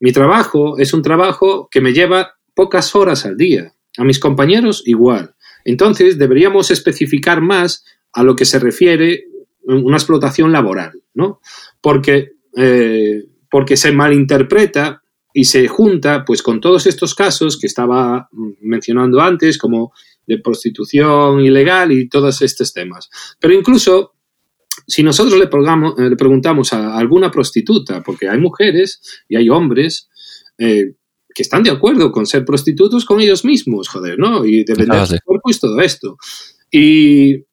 [0.00, 3.72] Mi trabajo es un trabajo que me lleva pocas horas al día.
[3.98, 5.34] A mis compañeros igual.
[5.64, 9.24] Entonces deberíamos especificar más a lo que se refiere
[9.62, 11.40] una explotación laboral, ¿no?
[11.80, 18.28] Porque, eh, porque se malinterpreta y se junta pues con todos estos casos que estaba
[18.32, 19.92] mm, mencionando antes, como
[20.26, 23.08] de prostitución ilegal y todos estos temas.
[23.40, 24.14] Pero incluso
[24.86, 29.48] si nosotros le, pongamos- eh, le preguntamos a alguna prostituta, porque hay mujeres y hay
[29.48, 30.08] hombres
[30.58, 30.94] eh,
[31.34, 34.44] que están de acuerdo con ser prostitutos con ellos mismos, joder, ¿no?
[34.44, 36.16] Y de vender Ah, su cuerpo y todo esto.
[36.70, 37.44] Y,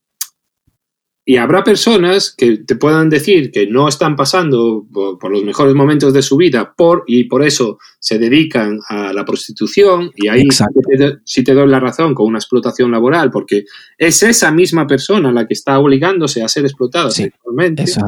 [1.29, 5.75] y habrá personas que te puedan decir que no están pasando por, por los mejores
[5.75, 10.45] momentos de su vida por, y por eso se dedican a la prostitución y ahí
[10.49, 10.63] sí
[10.97, 13.65] te, sí te doy la razón con una explotación laboral porque
[13.97, 17.83] es esa misma persona la que está obligándose a ser explotada Sí, sexualmente.
[17.83, 17.99] Eso.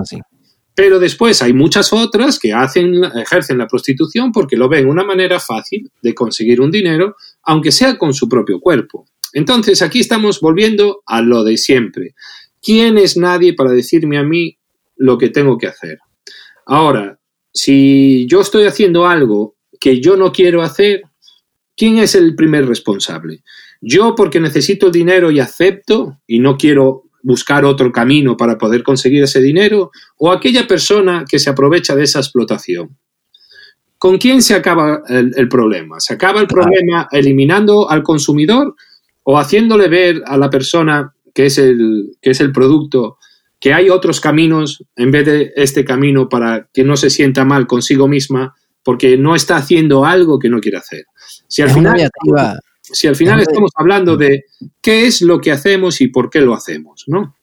[0.74, 5.42] Pero después hay muchas otras que hacen, ejercen la prostitución porque lo ven una manera
[5.42, 9.08] fácil de conseguir un dinero, aunque sea con su propio cuerpo.
[9.34, 12.16] Entonces aquí estamos volviendo a lo de siempre.
[12.62, 14.58] ¿Quién es nadie para decirme a mí
[14.98, 16.00] lo que tengo que hacer?
[16.66, 17.20] Ahora,
[17.54, 21.04] si yo estoy haciendo algo que yo no quiero hacer,
[21.76, 23.44] ¿quién es el primer responsable?
[23.82, 29.24] Yo porque necesito dinero y acepto y no quiero buscar otro camino para poder conseguir
[29.24, 32.98] ese dinero o aquella persona que se aprovecha de esa explotación.
[33.98, 36.00] ¿Con quién se acaba el, el problema?
[36.00, 38.76] ¿Se acaba el problema eliminando al consumidor
[39.24, 43.18] o haciéndole ver a la persona que es el, que es el producto
[43.62, 47.66] que hay otros caminos en vez de este camino para que no se sienta mal
[47.66, 51.06] consigo misma porque no está haciendo algo que no quiere hacer.
[51.48, 52.10] Si al Es final,
[52.82, 54.48] si al final estamos hablando de
[54.82, 57.38] qué es lo que hacemos y por qué lo hacemos, ¿no?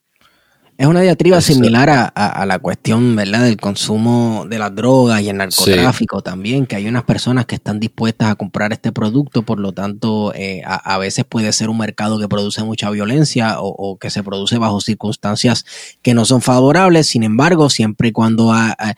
[0.79, 5.23] Es una diatriba similar a, a- a la cuestión, ¿verdad?, del consumo de las drogas
[5.23, 9.43] y el narcotráfico también, que hay unas personas que están dispuestas a comprar este producto,
[9.43, 13.59] por lo tanto, eh, a, a veces puede ser un mercado que produce mucha violencia
[13.61, 15.65] o, o que se produce bajo circunstancias
[16.03, 18.95] que no son favorables, sin embargo, siempre y cuando ha- ha-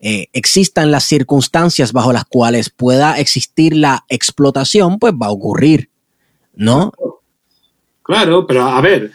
[0.00, 5.90] eh, existan las circunstancias bajo las cuales pueda existir la explotación, pues va a ocurrir,
[6.54, 6.92] ¿no?
[8.02, 9.12] Claro, pero a ver,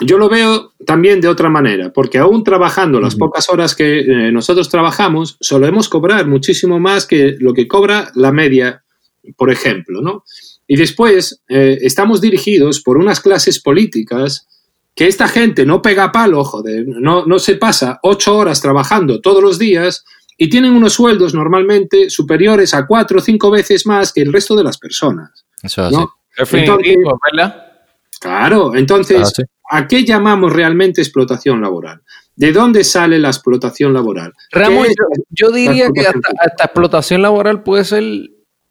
[0.00, 4.32] yo lo veo también de otra manera, porque aún trabajando las pocas horas que eh,
[4.32, 8.84] nosotros trabajamos, solemos cobrar muchísimo más que lo que cobra la media,
[9.36, 10.24] por ejemplo, ¿no?
[10.66, 14.46] Y después eh, estamos dirigidos por unas clases políticas
[14.94, 19.42] que esta gente no pega palo, joder, no, no se pasa ocho horas trabajando todos
[19.42, 20.04] los días
[20.36, 24.54] y tienen unos sueldos normalmente superiores a cuatro o cinco veces más que el resto
[24.56, 25.44] de las personas.
[25.62, 25.96] Eso es así.
[25.96, 26.14] ¿no?
[26.36, 27.62] Definitivo, ¿verdad?
[28.20, 29.42] Claro, entonces, Claro, sí.
[29.70, 32.00] ¿A qué llamamos realmente explotación laboral?
[32.34, 34.32] ¿De dónde sale la explotación laboral?
[34.52, 34.94] Ramón, ¿Qué es
[35.30, 38.04] yo, yo diría que hasta, hasta explotación laboral puede ser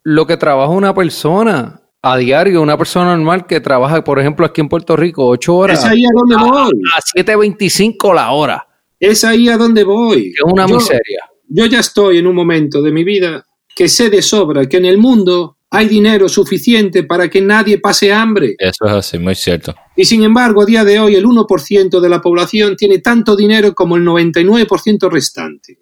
[0.04, 4.62] lo que trabaja una persona a diario, una persona normal que trabaja, por ejemplo, aquí
[4.62, 6.72] en Puerto Rico, ocho horas Es ahí a donde voy.
[6.96, 8.68] a 7.25 la hora,
[9.00, 10.28] Es ahí a donde voy.
[10.28, 11.22] es una Yo- miseria.
[11.48, 13.44] Yo ya estoy en un momento de mi vida
[13.76, 18.14] que sé de sobra que en el mundo hay dinero suficiente para que nadie pase
[18.14, 18.56] hambre.
[18.60, 19.76] Eso es así, muy cierto.
[19.96, 23.74] Y sin embargo, a día de hoy, el 1% de la población tiene tanto dinero
[23.74, 25.80] como el 99% restante.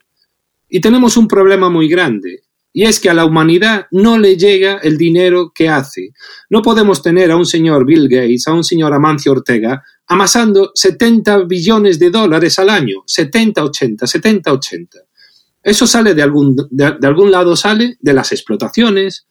[0.69, 2.43] Y tenemos un problema muy grande.
[2.71, 6.09] Y es que a la humanidad no le llega el dinero que hace.
[6.49, 11.45] No podemos tener a un señor Bill Gates, a un señor Amancio Ortega, amasando 70
[11.45, 13.03] billones de dólares al año.
[13.05, 14.97] 70, 80, 70, 80.
[15.61, 19.27] Eso sale de algún, de, de algún lado, sale de las explotaciones.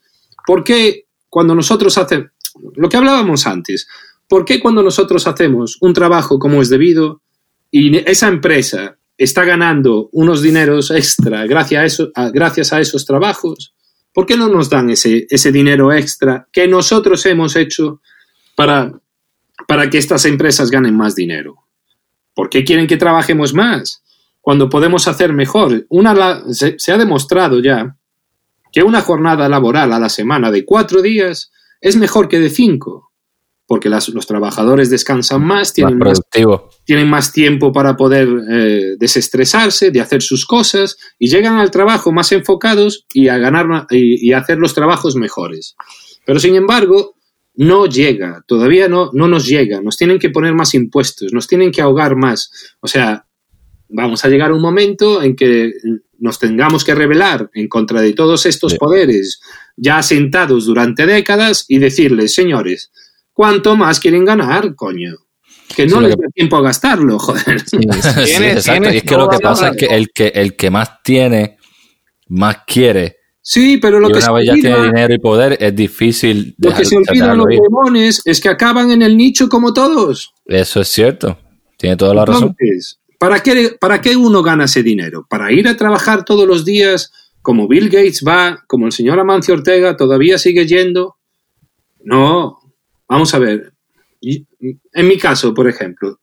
[0.47, 2.31] ¿Por qué cuando nosotros hacemos,
[2.77, 3.89] lo que hablábamos antes,
[4.33, 7.21] ¿por qué cuando nosotros hacemos un trabajo como es debido
[7.71, 13.75] y esa empresa está ganando unos dineros extra gracias a, esos trabajos,
[14.11, 18.01] ¿por qué no nos dan ese, dinero extra que nosotros hemos hecho
[18.57, 18.91] para,
[19.91, 21.67] que estas empresas ganen más dinero?
[22.33, 24.03] ¿Por qué quieren que trabajemos más?
[24.41, 25.85] Cuando podemos hacer mejor.
[25.91, 27.99] Una, se ha demostrado ya
[28.73, 33.12] que una jornada laboral a la semana de cuatro días es mejor que de cinco,
[33.73, 36.69] porque las- los trabajadores descansan más, tienen más, productivo.
[36.85, 42.13] tienen más tiempo para poder eh, desestresarse, de hacer sus cosas y llegan al trabajo
[42.13, 45.75] más enfocados y a ganar y, y a hacer los trabajos mejores.
[46.27, 47.15] Pero sin embargo,
[47.55, 51.71] no llega, todavía no, no nos llega, nos tienen que poner más impuestos, nos tienen
[51.73, 52.51] que ahogar más.
[52.81, 53.25] O sea,
[53.89, 55.73] vamos a llegar a un momento en que
[56.19, 58.79] nos tengamos que rebelar en contra de todos estos Sí.
[58.79, 59.41] poderes
[59.79, 62.91] ya asentados durante décadas y decirles, señores,
[63.33, 65.15] ¿cuánto más quieren ganar, coño?
[65.75, 67.61] Que no Sí, les que- da tiempo a gastarlo, joder.
[67.67, 68.63] Sí, Tienes- exacto.
[68.65, 71.57] tienes Y es que lo que pasa es que el que el que más tiene,
[72.29, 73.17] más quiere.
[73.41, 76.55] Sí, pero lo y que una se vez ya tiene dinero y poder, es difícil
[76.59, 80.33] lo que dejar- se olvidan los demones es que acaban en el nicho como todos.
[80.45, 81.39] Eso es cierto.
[81.77, 82.55] Tiene toda la razón.
[82.59, 85.27] Entonces, ¿para qué, ¿para qué uno gana ese dinero?
[85.29, 89.55] ¿Para ir a trabajar todos los días como Bill Gates va, como el señor Amancio
[89.55, 91.17] Ortega todavía sigue yendo?
[92.05, 92.59] No,
[93.13, 93.73] vamos a ver.
[94.21, 96.19] En mi caso, por ejemplo,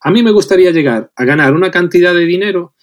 [0.00, 2.74] a mí me gustaría llegar a ganar una cantidad de dinero,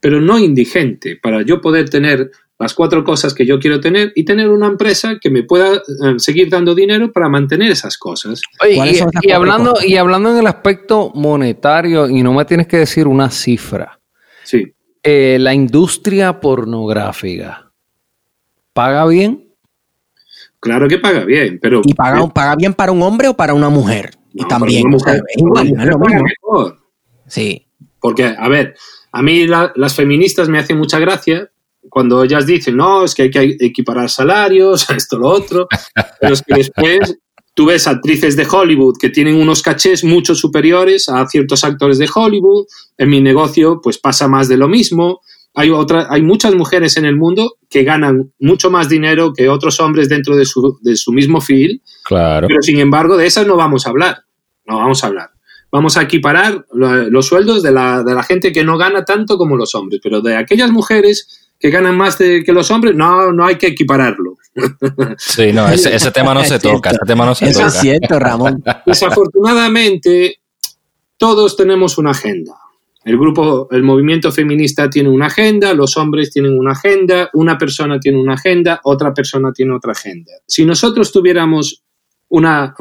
[0.00, 4.24] pero no indigente, para yo poder tener las cuatro cosas que yo quiero tener y
[4.24, 5.80] tener una empresa que me pueda eh,
[6.16, 8.40] seguir dando dinero para mantener esas cosas.
[8.62, 9.86] Oye, ¿Cuáles y, hablando, cosas?
[9.86, 14.00] y hablando en el aspecto monetario, y no me tienes que decir una cifra,
[14.44, 14.72] Sí.
[15.02, 17.70] eh, la industria pornográfica,
[18.72, 19.45] ¿paga bien?
[20.60, 21.82] Claro que paga bien, pero...
[21.84, 24.10] ¿Y paga, paga bien para un hombre o para una mujer?
[24.32, 26.24] Y también, pero una o sea, mujer- es igual, una no es lo mujer paga
[26.24, 26.52] mismo.
[26.52, 26.78] mejor.
[27.26, 27.66] Sí.
[28.00, 28.74] Porque, a ver,
[29.12, 31.50] a mí la- las feministas me hacen mucha gracia
[31.88, 35.68] cuando ellas dicen, no, es que hay que equiparar salarios, esto, lo otro,
[36.20, 37.16] pero es que después
[37.54, 42.08] tú ves actrices de Hollywood que tienen unos cachés mucho superiores a ciertos actores de
[42.12, 42.66] Hollywood,
[42.98, 45.20] en mi negocio pues pasa más de lo mismo,
[45.56, 49.80] hay, otra, hay muchas mujeres en el mundo que ganan mucho más dinero que otros
[49.80, 52.46] hombres dentro de su, de su mismo field, Claro.
[52.46, 54.18] pero sin embargo, de esas no vamos a hablar.
[54.66, 55.30] No vamos a hablar.
[55.72, 59.36] Vamos a equiparar lo- los sueldos de la, de la gente que no gana tanto
[59.36, 63.32] como los hombres, pero de aquellas mujeres que ganan más de- que los hombres, no,
[63.32, 64.36] no hay que equipararlo.
[65.18, 66.90] Sí, no, ese, ese tema no se toca.
[66.90, 67.68] Ese tema no se Eso toca.
[67.68, 68.62] es cierto, Ramón.
[68.84, 70.40] Desafortunadamente,
[71.16, 72.52] todos tenemos una agenda.
[73.06, 78.00] El grupo, el movimiento feminista tiene una agenda, los hombres tienen una agenda, una persona
[78.00, 80.32] tiene una agenda, otra persona tiene otra agenda.
[80.44, 81.84] Si nosotros tuviéramos
[82.30, 82.74] una,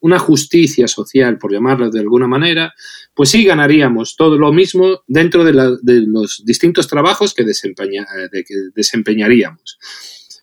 [0.00, 2.72] una justicia social, por llamarlo de alguna manera,
[3.12, 8.06] pues sí ganaríamos todo lo mismo dentro de, la- de los distintos trabajos que, desempeña-
[8.32, 9.78] de que desempeñaríamos.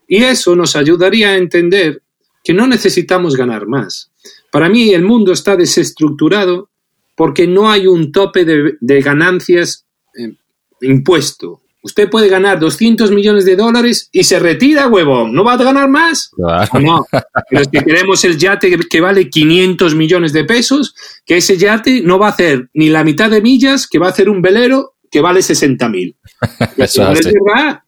[0.08, 2.04] Y eso nos ayudaría a entender
[2.44, 4.12] que no necesitamos ganar más.
[4.52, 6.70] Para mí el mundo está desestructurado
[7.16, 9.86] porque no hay un tope de, de ganancias
[10.18, 10.34] eh,
[10.82, 11.62] impuesto.
[11.86, 15.34] Usted puede ganar 200 millones de dólares y se retira, huevón.
[15.34, 16.30] ¿No va a ganar más?
[16.34, 16.70] Claro.
[16.74, 17.06] ¿O no?
[17.50, 20.96] Pero si queremos el yate que- vale 500 millones de pesos,
[21.26, 24.12] que ese yate no va a hacer ni la mitad de millas, que va a
[24.12, 26.16] hacer un velero que vale 60 mil.
[26.78, 27.82] Eso es verdad.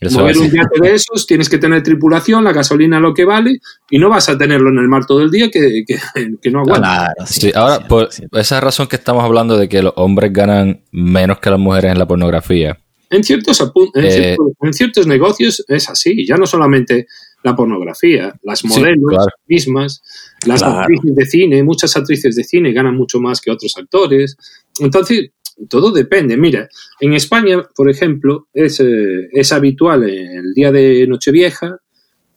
[0.00, 3.58] Eso Mover un yate de esos, tienes que tener tripulación, la gasolina lo que vale,
[3.90, 5.98] y no vas a tenerlo en el mar todo el día que, que-
[6.40, 7.12] que no aguanta.
[7.14, 11.38] Claro, Sí, ahora, por esa razón que estamos hablando de que los hombres ganan menos
[11.38, 12.78] que las mujeres en la pornografía.
[13.10, 17.06] En ciertos, en, Eh, ciertos, en ciertos negocios es así, ya no solamente
[17.42, 19.26] la pornografía, las Sí, modelos claro.
[19.48, 20.02] mismas,
[20.46, 20.78] las Claro.
[20.80, 24.36] actrices de cine, muchas actrices de cine ganan mucho más que otros actores.
[24.78, 25.30] Entonces,
[25.68, 26.36] todo depende.
[26.36, 26.68] Mira,
[27.00, 31.80] en España, por ejemplo, es, eh, es habitual el día de Nochevieja,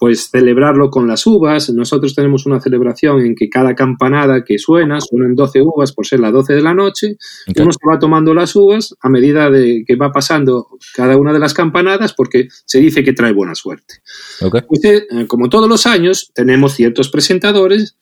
[0.03, 1.69] pues celebrarlo con las uvas.
[1.69, 6.19] Nosotros tenemos una celebración en que cada campanada que suena, suenan 12 uvas por ser
[6.19, 7.15] las 12 de la noche,
[7.55, 11.39] uno se va tomando las uvas a medida de que va pasando cada una de
[11.39, 14.01] las campanadas porque se dice que trae buena suerte.
[14.67, 17.95] Pues, eh, como todos los años, tenemos ciertos presentadores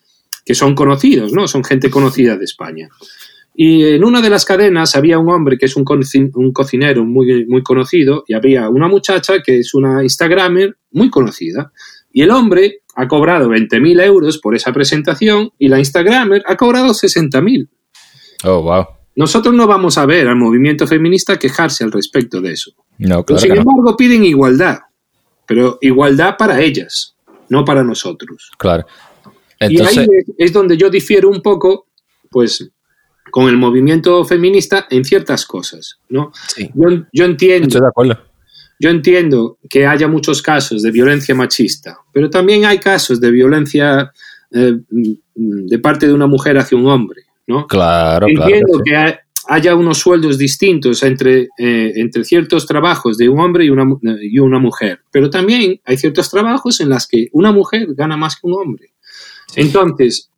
[0.44, 1.48] que son conocidos, ¿no?
[1.48, 2.90] Son gente conocida de España.
[3.54, 5.84] Y en una de las cadenas había un hombre que es un,
[6.36, 11.72] un cocinero muy, muy conocido y había una muchacha que es una Instagramer muy conocida.
[12.14, 16.94] Y el hombre ha cobrado 20.000 euros por esa presentación y la Instagramer ha cobrado
[16.94, 17.70] 60.000.
[18.46, 18.86] Oh, wow.
[19.16, 22.72] Nosotros no vamos a ver al movimiento feminista quejarse al respecto de eso.
[22.98, 23.62] No, Pero, claro sin no.
[23.62, 24.80] embargo, piden igualdad,
[25.46, 27.16] pero igualdad para ellas,
[27.50, 28.50] no para nosotros.
[28.58, 28.86] Claro.
[29.60, 31.88] y ahí es, es donde yo difiero un poco,
[32.30, 32.72] pues,
[33.32, 36.32] con el movimiento feminista en ciertas cosas, ¿no?
[36.56, 36.70] Sí.
[36.76, 38.20] Yo, yo entiendo, estoy de acuerdo.
[38.80, 44.12] yo entiendo que haya muchos casos de violencia machista, pero también hay casos de violencia
[44.52, 44.76] eh,
[45.34, 47.66] de parte de una mujer hacia un hombre, ¿no?
[47.68, 48.44] Claro, claro.
[48.50, 48.90] Entiendo que sí.
[48.92, 53.70] que ha- haya unos sueldos distintos entre, eh, entre ciertos trabajos de un hombre y
[53.72, 53.86] una,
[54.22, 58.36] y una mujer, pero también hay ciertos trabajos en los que una mujer gana más
[58.36, 58.92] que un hombre.
[59.56, 60.30] Entonces,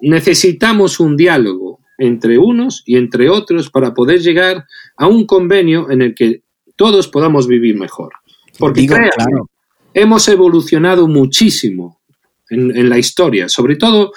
[0.00, 1.69] necesitamos un diálogo
[2.00, 4.64] entre unos y entre otros para poder llegar
[4.96, 6.42] a un convenio en el que
[6.76, 8.12] todos podamos vivir mejor.
[8.58, 9.50] Porque Digo, créanme, claro.
[9.94, 12.00] hemos evolucionado muchísimo
[12.48, 13.48] en, en la historia.
[13.48, 14.12] Sobre todo,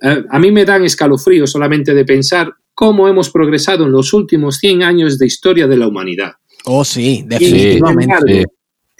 [0.00, 4.56] eh, a mí me dan escalofríos solamente de pensar cómo hemos progresado en los últimos
[4.58, 6.32] 100 años de historia de la humanidad.
[6.66, 8.04] Oh, sí, Y, definitivamente.
[8.04, 8.44] embargo, sí.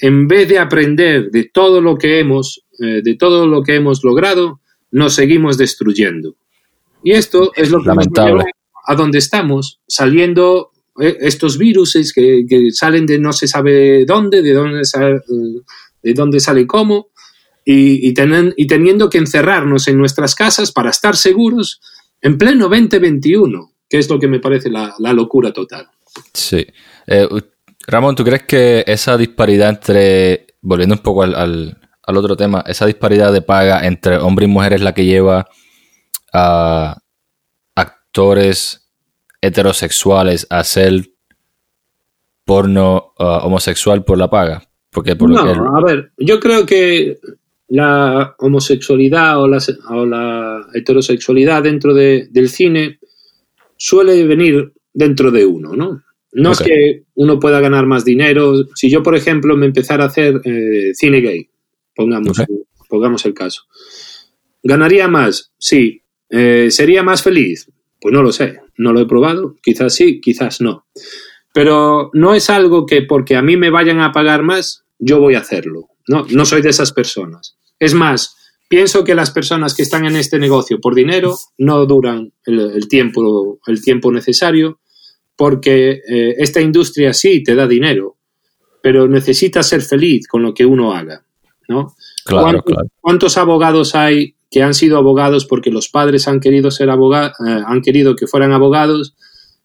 [0.06, 4.02] en vez de aprender de todo lo que hemos, eh, de todo lo que hemos
[4.04, 6.36] logrado, nos seguimos destruyendo.
[7.04, 8.30] Y esto es lo que nos Lamentable.
[8.32, 8.44] lleva
[8.86, 14.42] a donde estamos, saliendo eh, estos virus que, que salen de no se sabe dónde,
[14.42, 15.20] de dónde, sa- eh,
[16.02, 17.08] de dónde sale cómo,
[17.64, 21.80] y, y, tenen- y teniendo que encerrarnos en nuestras casas para estar seguros
[22.20, 25.88] en pleno 2021, que es lo que me parece la, la locura total.
[26.32, 26.66] Sí.
[27.06, 27.26] Eh,
[27.86, 32.62] Ramón, ¿tú crees que esa disparidad entre, volviendo un poco al, al- al otro tema,
[32.66, 35.46] esa disparidad de paga entre hombres y mujeres es la que lleva
[36.34, 36.98] a
[37.74, 38.86] actores
[39.40, 41.10] heterosexuales a hacer
[42.44, 44.62] porno ah, homosexual por la paga?
[44.90, 47.18] Porque por lo que- No, a ver, yo creo que
[47.68, 49.58] la homosexualidad o la,
[49.90, 52.98] o la heterosexualidad dentro de- del cine
[53.76, 56.02] suele venir dentro de uno, ¿no?
[56.32, 58.54] No es que uno pueda ganar más dinero.
[58.74, 61.48] Si yo, por ejemplo, me empezara a hacer eh, cine gay,
[61.94, 62.36] pongamos,
[62.88, 63.62] pongamos el caso,
[64.62, 65.52] ¿ganaría más?
[65.58, 66.02] Sí.
[66.36, 67.70] Eh, ¿Sería más feliz?
[68.00, 70.86] Pues no lo sé, no lo he probado, quizás sí, quizás no.
[71.52, 75.36] Pero no es algo que porque a mí me vayan a pagar más, yo voy
[75.36, 75.88] a hacerlo.
[76.08, 77.56] No, no soy de esas personas.
[77.78, 78.36] Es más,
[78.68, 82.88] pienso que las personas que están en este negocio por dinero no duran el, el
[82.88, 84.80] tiempo, el tiempo necesario
[85.36, 88.16] porque eh, esta industria sí te da dinero,
[88.82, 91.24] pero necesitas ser feliz con lo que uno haga.
[91.68, 91.94] ¿no?
[92.24, 92.88] Claro, ¿Cuántos, claro.
[93.00, 97.80] cuántos abogados hay que han sido abogados porque los padres han querido ser abogados, han
[97.82, 99.14] querido que fueran abogados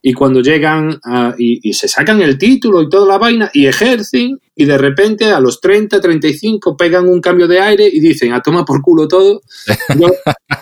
[0.01, 3.65] y cuando llegan a- y, y se sacan el título y toda la vaina y
[3.67, 8.31] ejercen y de repente a los 30, 35 pegan un cambio de aire y dicen,
[8.33, 9.41] a toma por culo todo.
[9.99, 10.07] Yo-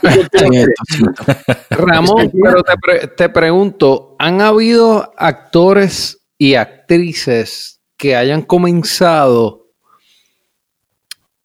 [0.04, 1.54] yo quiero hacer esto".
[1.70, 9.67] Ramón, pero te, pre- te pregunto, ¿han habido actores y actrices que hayan comenzado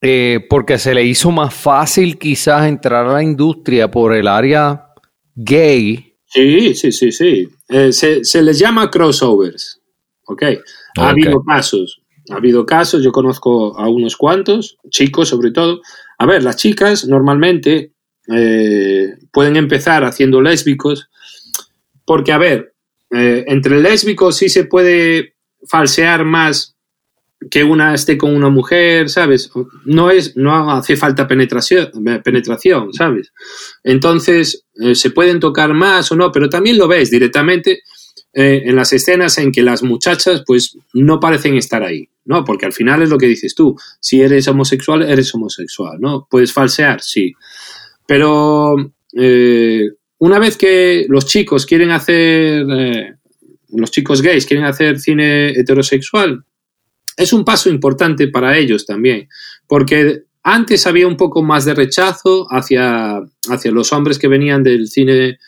[0.04, 4.88] eh, porque se le hizo más fácil quizás entrar a la industria por el área
[5.36, 6.14] gay?
[6.26, 7.48] Sí, sí, sí, sí.
[7.68, 9.80] Eh, se, se les llama crossovers.
[10.26, 10.42] ¿Ok?
[10.98, 12.02] Ha habido casos.
[12.30, 15.80] Ha habido casos, yo conozco a unos cuantos, chicos sobre todo.
[16.18, 17.92] A ver, las chicas normalmente
[18.28, 21.08] eh, pueden empezar haciendo lésbicos,
[22.04, 22.74] porque, a ver,
[23.10, 25.34] entre lésbicos sí se puede
[25.68, 26.76] falsear más
[27.50, 29.50] que una esté con una mujer, ¿sabes?
[29.84, 31.90] No es, no hace falta penetración,
[32.22, 33.32] penetración ¿sabes?
[33.82, 37.82] Entonces, eh, se pueden tocar más o no, pero también lo ves directamente
[38.32, 42.44] eh, en las escenas en que las muchachas, pues, no parecen estar ahí, ¿no?
[42.44, 43.76] Porque al final es lo que dices tú.
[44.00, 46.26] Si eres homosexual, eres homosexual, ¿no?
[46.30, 47.32] Puedes falsear, sí.
[48.06, 48.76] Pero
[49.14, 49.88] eh,
[50.18, 52.64] una vez que los chicos quieren hacer,
[53.70, 56.44] los chicos gays quieren hacer cine heterosexual,
[57.16, 59.28] es un paso importante para ellos también,
[59.66, 64.88] porque antes había un poco más de rechazo hacia, hacia los hombres que venían del
[64.88, 65.38] cine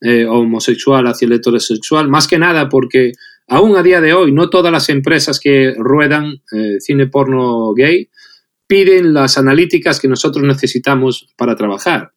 [0.00, 3.12] eh, homosexual hacia el heterosexual, más que nada porque
[3.48, 8.08] aún a día de hoy no todas las empresas que ruedan eh, cine porno gay
[8.66, 12.12] piden las analíticas que nosotros necesitamos para trabajar.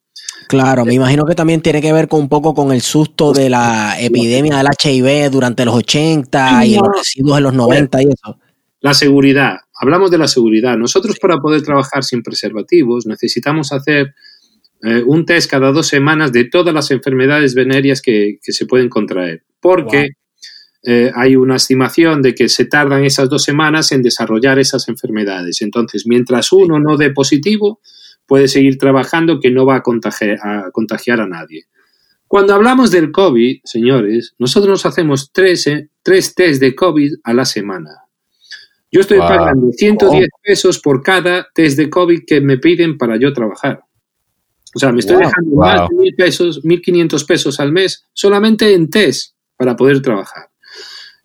[0.48, 3.50] Claro, me imagino que también tiene que ver con un poco con el susto de
[3.50, 8.38] la epidemia del HIV durante los 80 y los residuos en los 90 y eso.
[8.84, 9.60] La seguridad.
[9.80, 10.78] Hablamos de la seguridad.
[10.78, 14.14] Nosotros para poder trabajar sin preservativos necesitamos hacer
[14.82, 18.90] eh, un test cada dos semanas de todas las enfermedades venéreas que, que se pueden
[18.90, 19.44] contraer.
[19.62, 20.10] Porque
[20.84, 25.62] eh, hay una estimación de que se tardan esas dos semanas en desarrollar esas enfermedades.
[25.62, 27.80] Entonces, mientras uno no dé positivo,
[28.28, 31.68] puede seguir trabajando que no va a contagiar a, contagiar a nadie.
[32.28, 37.34] Cuando hablamos del COVID, señores, nosotros nos hacemos tres, eh, tres test de COVID a
[37.34, 38.03] la semana.
[38.94, 39.28] Yo estoy Wow.
[39.28, 43.82] pagando 110 pesos por cada test de COVID que me piden para yo trabajar.
[44.76, 45.26] O sea, me estoy Wow.
[45.26, 45.60] dejando Wow.
[45.60, 50.50] más de 1.000 pesos, 1.500 pesos al mes solamente en test para poder trabajar.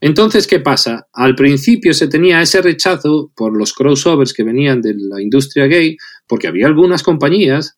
[0.01, 1.09] Entonces, ¿qué pasa?
[1.13, 5.97] Al principio se tenía ese rechazo por los crossovers que venían de la industria gay,
[6.27, 7.77] porque había algunas compañías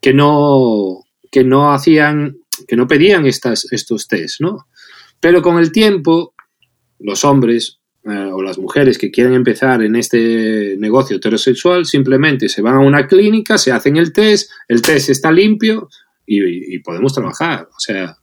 [0.00, 4.66] que no, que no hacían, que no pedían estas, estos test, ¿no?
[5.20, 6.34] Pero con el tiempo,
[7.00, 7.75] los hombres
[8.08, 12.80] eh, o las mujeres que quieren empezar en este negocio heterosexual simplemente se van a
[12.80, 15.88] una clínica, se hacen el test, el test está limpio
[16.26, 17.68] y, y podemos trabajar.
[17.74, 18.16] O sea,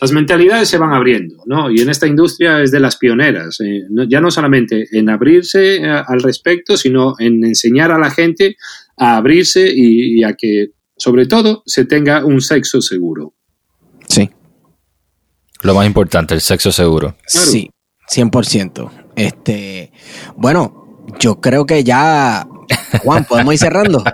[0.00, 1.70] las mentalidades se van abriendo, ¿no?
[1.70, 5.76] Y en esta industria es de las pioneras, eh, no- ya no solamente en abrirse
[5.76, 8.56] eh, al respecto, sino en enseñar a la gente
[8.96, 13.34] a abrirse y, y a que, sobre todo, se tenga un sexo seguro.
[14.08, 14.30] Sí.
[15.62, 17.16] Lo más importante, el sexo seguro.
[17.30, 17.46] Claro.
[17.50, 17.70] Sí,
[18.10, 18.90] 100%.
[19.20, 19.92] Este,
[20.36, 22.46] bueno, yo creo que ya,
[23.02, 24.02] Juan, podemos ir cerrando.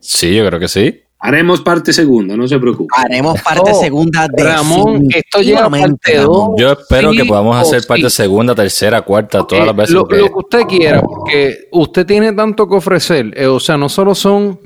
[0.00, 1.02] Sí, yo creo que sí.
[1.18, 2.94] Haremos parte segunda, no se preocupe.
[2.96, 6.50] Haremos parte Oh, segunda de Ramón, esto llega a parte dos.
[6.56, 7.88] Yo espero Sí que podamos hacer sí.
[7.88, 10.16] parte segunda, tercera, cuarta, todas las veces lo, que...
[10.16, 13.34] lo que usted quiera, porque usted tiene tanto que ofrecer.
[13.36, 14.58] eh, o sea, no solo son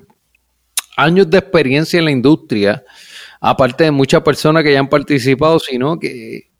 [0.97, 2.85] años de experiencia en la industria,
[3.41, 6.52] aparte de muchas personas que ya han participado, sino que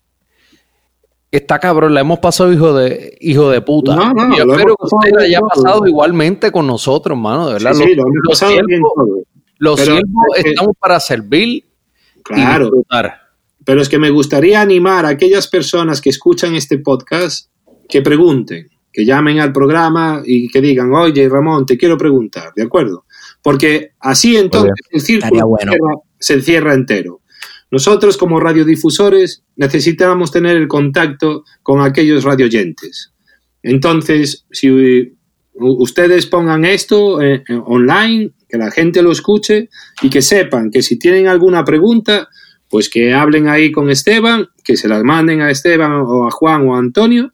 [1.37, 3.95] está cabrón, la hemos pasado hijo de hijo de puta.
[3.95, 5.49] No, no, Y yo espero que usted pasado la haya todo.
[5.49, 7.73] pasado igualmente con nosotros, mano, de verdad.
[7.73, 9.17] Sí, Los- sí, lo hemos los pasado bien siervos- todo.
[9.59, 10.03] los siervos
[10.37, 13.13] es que- estamos para servir y Claro, disfrutar.
[13.65, 17.49] pero es que me gustaría animar a aquellas personas que escuchan este podcast
[17.89, 22.63] que pregunten, que llamen al programa y que digan, oye Ramón, te quiero preguntar, ¿de
[22.63, 23.05] acuerdo?
[23.41, 25.71] Porque así entonces el círculo bueno.
[25.71, 27.19] se cierra- se encierra entero.
[27.73, 33.11] Nosotros como radiodifusores necesitamos tener el contacto con aquellos radioyentes.
[33.63, 35.15] Entonces, si
[35.55, 39.69] ustedes pongan esto eh, eh, online, que la gente lo escuche
[40.03, 42.29] y que sepan que si tienen alguna pregunta,
[42.69, 46.67] pues que hablen ahí con Esteban, que se las manden a Esteban o a Juan
[46.67, 47.33] o a Antonio.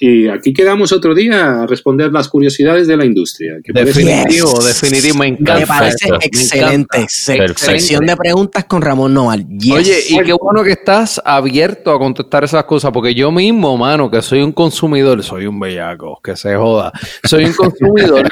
[0.00, 3.54] Y aquí quedamos otro día a responder las curiosidades de la industria.
[3.64, 4.80] que Definitivo, Yes.
[4.80, 5.58] definitivo, me encanta.
[5.60, 6.98] Me parece excelente.
[7.00, 7.64] Me Perfecto.
[7.64, 9.46] Sección de preguntas con Ramón Noval.
[9.48, 9.74] Yes.
[9.74, 14.08] Oye, y qué bueno que estás abierto a contestar esas cosas, porque yo mismo, mano,
[14.10, 16.92] que soy un consumidor, soy un bellaco, que se joda,
[17.24, 18.28] soy un consumidor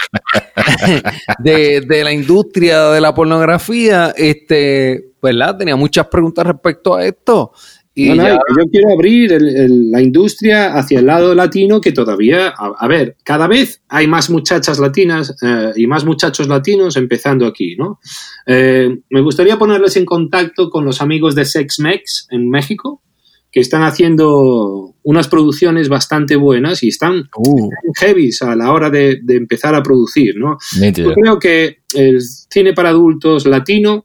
[1.41, 5.57] de, de la industria de la pornografía, este, ¿verdad?
[5.57, 7.53] Tenía muchas preguntas respecto a esto.
[7.99, 11.81] Y No, no, ya- yo quiero abrir el- el- la industria hacia el lado latino
[11.81, 16.47] que todavía, a, a ver, cada vez hay más muchachas latinas eh, y más muchachos
[16.47, 17.99] latinos empezando aquí, ¿no?
[18.47, 23.03] Eh, me gustaría ponerles en contacto con los amigos de Sex Mex en México,
[23.51, 29.21] que están haciendo unas producciones bastante buenas y están Uh, heavies a la hora de,
[29.23, 30.59] de empezar a producir, ¿no?
[31.03, 34.05] Yo creo que el cine para adultos latino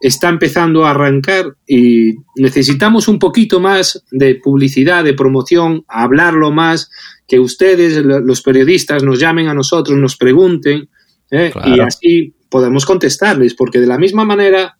[0.00, 6.90] está empezando a arrancar y necesitamos un poquito más de publicidad, de promoción, hablarlo más,
[7.28, 10.88] que ustedes, lo- los periodistas, nos llamen a nosotros, nos pregunten
[11.30, 11.50] ¿eh?
[11.52, 11.76] Claro.
[11.76, 14.76] y así podemos contestarles, porque de la misma manera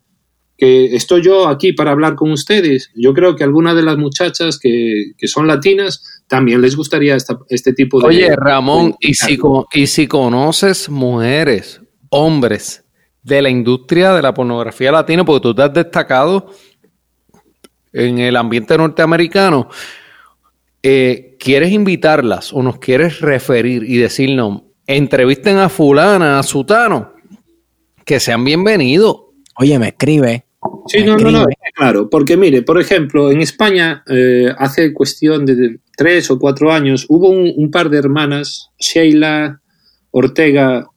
[0.56, 4.58] que estoy yo aquí para hablar con ustedes, yo creo que algunas de las muchachas
[4.58, 8.06] que, que son latinas también les gustaría esta- este tipo de...
[8.06, 9.38] Oye, Ramón, y si,
[9.72, 12.79] y si conoces mujeres, hombres
[13.22, 16.50] de la industria de la pornografía latina, porque tú te has destacado
[17.92, 19.68] en el ambiente norteamericano,
[20.82, 27.12] eh, ¿quieres invitarlas o nos quieres referir y decirnos, entrevisten a fulana, a sutano,
[28.04, 29.30] que sean bienvenidos?
[29.60, 30.44] oye, me escribe.
[30.86, 35.46] Sí, me no, no, no, claro, porque mire, por ejemplo, en España eh, hace cuestión
[35.46, 39.60] de tres o cuatro años hubo un, un par de hermanas, Sheila
[40.10, 40.89] Ortega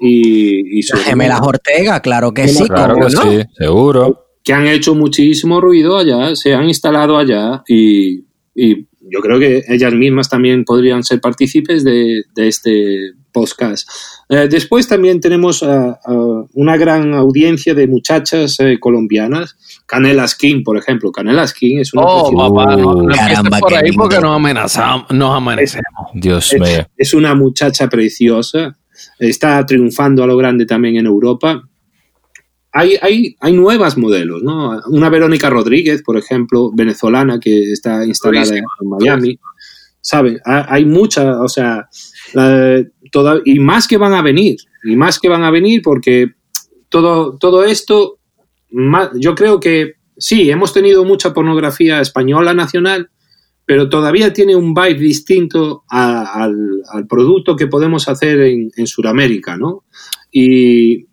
[0.00, 3.22] y, y Las gemelas hermana, Ortega, claro que sí, Claro que no.
[3.22, 4.24] sí, seguro.
[4.42, 8.24] que han hecho muchísimo ruido allá, se han instalado allá y,
[8.54, 13.88] y yo creo que ellas mismas también podrían ser partícipes de, de este podcast.
[14.28, 19.56] Eh, después también tenemos una gran audiencia de muchachas eh, colombianas.
[19.86, 21.12] Canela Skin, por ejemplo.
[21.12, 25.34] Canela Skin es una Oh, preciosa- papá, no, Caramba, por ahí porque nos amenazamos, nos
[25.36, 26.10] amanecemos.
[26.14, 26.86] Dios es, mío.
[26.96, 28.76] es una muchacha preciosa,
[29.18, 31.62] está triunfando a lo grande también en Europa.
[32.72, 34.80] Hay, hay, hay nuevas modelos, ¿no?
[34.88, 39.38] Una Verónica Rodríguez, por ejemplo, venezolana, que está instalada en Miami.
[40.00, 40.38] ¿Saben?
[40.44, 41.88] Ha- Hay muchas, o sea,
[42.32, 46.30] la- toda- y más que van a venir, y más que van a venir porque
[46.88, 48.18] todo, todo esto,
[49.14, 53.10] yo creo que sí, hemos tenido mucha pornografía española nacional,
[53.70, 59.56] pero todavía tiene un vibe distinto a- al, producto que podemos hacer en, en Sudamérica,
[59.56, 59.84] ¿no?
[60.32, 61.06] Y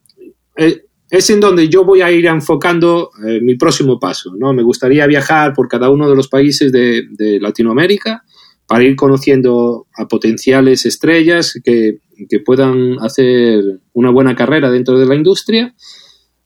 [0.55, 4.53] eh, es en donde yo voy a ir enfocando eh, mi próximo paso, ¿no?
[4.53, 8.23] Me gustaría viajar por cada uno de los países de, de Latinoamérica
[8.65, 15.05] para ir conociendo a potenciales estrellas que, que puedan hacer una buena carrera dentro de
[15.05, 15.75] la industria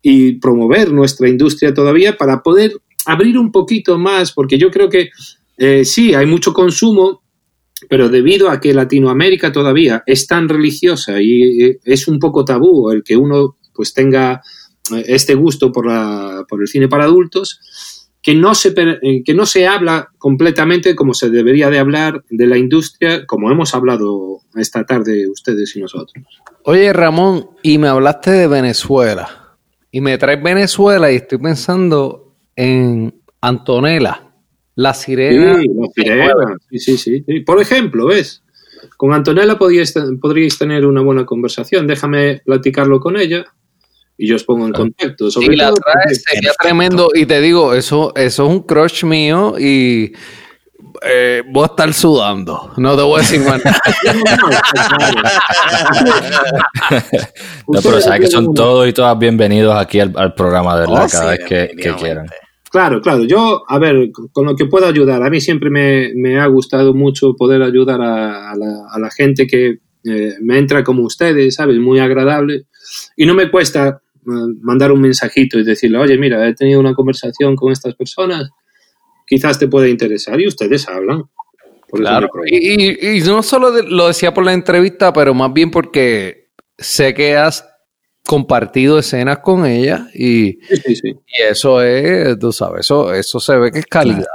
[0.02, 2.74] y promover nuestra industria todavía para poder
[3.06, 5.10] abrir un poquito más, porque yo creo que
[5.64, 7.22] eh, sí, hay mucho consumo,
[7.88, 12.90] pero debido a que Latinoamérica todavía es tan religiosa y eh, es un poco tabú
[12.90, 14.42] el que uno pues tenga
[14.92, 19.46] eh, este gusto por, la, por el cine para adultos, que no, se, que no
[19.46, 24.84] se habla completamente como se debería de hablar de la industria, como hemos hablado esta
[24.84, 26.24] tarde ustedes y nosotros.
[26.64, 29.58] Oye, Ramón, y me hablaste de Venezuela.
[29.92, 34.31] Y me traes Venezuela y estoy pensando en Antonella,
[34.76, 35.60] la sirena.
[35.60, 36.34] Sí, la sirena.
[36.70, 37.40] Sí, sí, sí, sí.
[37.42, 38.44] Por ejemplo, ¿ves?
[38.98, 41.88] Con Antonella podíais, podríais tener una buena conversación.
[41.88, 43.46] Déjame platicarlo con ella
[44.18, 45.32] y yo os pongo en contacto.
[45.32, 47.10] Sobre Si la todo traes, sería tremendo.
[47.14, 50.14] Y te digo, eso, eso es un crush mío y
[51.02, 52.72] eh, voy a estar sudando.
[52.78, 53.62] No te voy a decir más.
[57.68, 61.06] No, pero sabes que son todos y todas bienvenidos aquí al, al programa, de verdad,
[61.06, 62.28] Oh, cada sí, vez que, quieran.
[62.72, 63.24] Claro, claro.
[63.26, 65.22] Yo, a ver, con- lo que puedo ayudar.
[65.24, 69.10] A mí siempre me, me ha gustado mucho poder ayudar a, a la, a la
[69.12, 71.78] gente que eh, me entra como ustedes, ¿sabes?
[71.80, 72.68] Muy agradable.
[73.18, 74.30] Y no me cuesta eh,
[74.62, 78.50] mandar un mensajito y decirle, oye, mira, he tenido una conversación con estas personas,
[79.28, 80.40] quizás te pueda interesar.
[80.40, 81.24] Y ustedes hablan.
[81.92, 82.30] Claro.
[82.46, 86.52] Y, y- y no solo de- lo decía por la entrevista, pero más bien porque
[86.78, 87.68] sé que has
[88.26, 91.10] compartido escenas con ella y, Sí, sí, sí.
[91.10, 94.26] y eso es, tú sabes, eso, eso se ve que es calidad.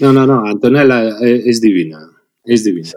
[0.00, 0.46] No, no, no.
[0.46, 2.00] Antonella eh, es divina.
[2.44, 2.90] Es divina.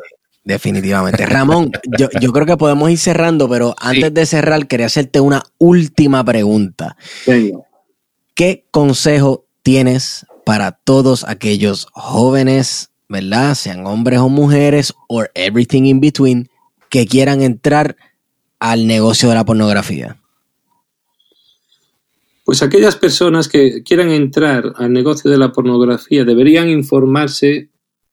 [0.44, 1.26] Definitivamente.
[1.26, 5.44] Ramón, yo, yo creo que podemos ir cerrando, pero antes de cerrar, quería hacerte una
[5.58, 6.96] última pregunta.
[7.26, 7.60] Venga.
[8.36, 13.56] ¿Qué consejo tienes para todos aquellos jóvenes, ¿verdad?
[13.56, 16.50] Sean hombres o mujeres, o everything in between,
[16.90, 17.96] que quieran entrar
[18.60, 20.18] al negocio de la pornografía?
[22.46, 27.70] Pues aquellas personas que quieran entrar al negocio de la pornografía deberían informarse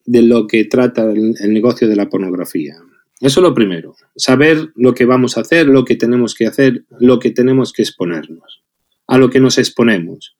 [0.06, 2.76] de lo que trata el, negocio de la pornografía.
[3.20, 3.94] Eso es lo primero.
[4.16, 7.82] Saber lo que vamos a hacer, lo que tenemos que hacer, lo que tenemos que
[7.82, 8.62] exponernos,
[9.06, 10.34] a lo que nos exponemos.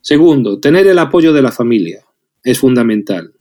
[0.00, 2.04] Segundo, tener el apoyo de la familia.
[2.42, 3.32] es fundamental.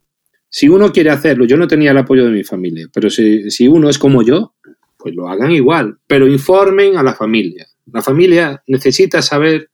[0.48, 3.68] Si uno quiere hacerlo, yo no tenía el apoyo de mi familia, pero si, si
[3.68, 4.54] uno es como yo,
[5.02, 7.68] pues lo hagan igual, pero informen a la familia.
[7.92, 9.70] La familia necesita saber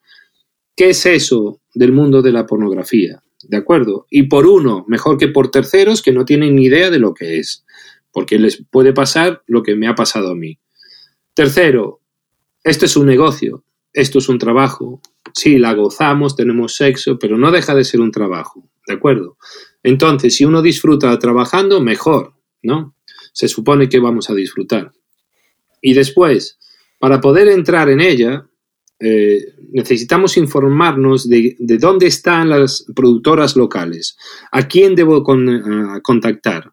[0.76, 4.08] qué es eso del mundo de la pornografía, ¿de acuerdo?
[4.10, 7.40] Y por uno, mejor que por terceros que no tienen ni idea de lo que
[7.40, 7.66] es,
[8.12, 10.60] porque les puede pasar lo que me ha pasado a mí.
[11.34, 12.02] Tercero,
[12.64, 13.64] esto es un negocio,
[13.94, 15.02] esto es un trabajo.
[15.34, 19.38] Sí, la gozamos, tenemos sexo, pero no deja de ser un trabajo, ¿de acuerdo?
[19.84, 22.96] Entonces, si uno disfruta trabajando, mejor, ¿no?
[23.34, 24.92] Se supone que vamos a disfrutar.
[25.82, 26.58] Y después,
[27.00, 28.48] para poder entrar en ella,
[29.00, 29.40] eh,
[29.72, 34.18] necesitamos informarnos de, de, dónde están las productoras locales,
[34.52, 36.72] a quién debo uh, contactar.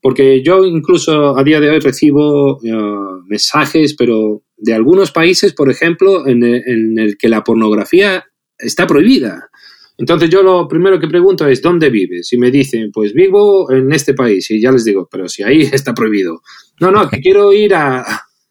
[0.00, 5.70] Porque yo incluso a día de hoy recibo uh, mensajes, pero de algunos países, por
[5.70, 8.24] ejemplo, en en el, que la pornografía
[8.56, 9.50] está prohibida.
[9.98, 12.32] Entonces yo lo primero que pregunto es, ¿dónde vives?
[12.32, 14.48] Y me dicen, pues vivo en este país.
[14.50, 16.40] Y ya les digo, pero si ahí está prohibido.
[16.80, 18.04] No, no, que quiero ir a,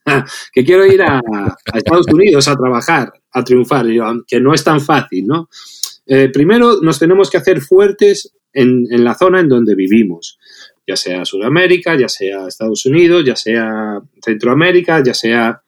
[0.53, 3.85] que quiero ir a, a, Estados Unidos a trabajar, a triunfar,
[4.25, 5.49] que no es tan fácil, ¿no?
[6.05, 10.39] Eh, primero nos tenemos que hacer fuertes en, en, la zona en donde vivimos,
[10.87, 15.61] ya sea Sudamérica, ya sea Estados Unidos, ya sea Centroamérica, ya sea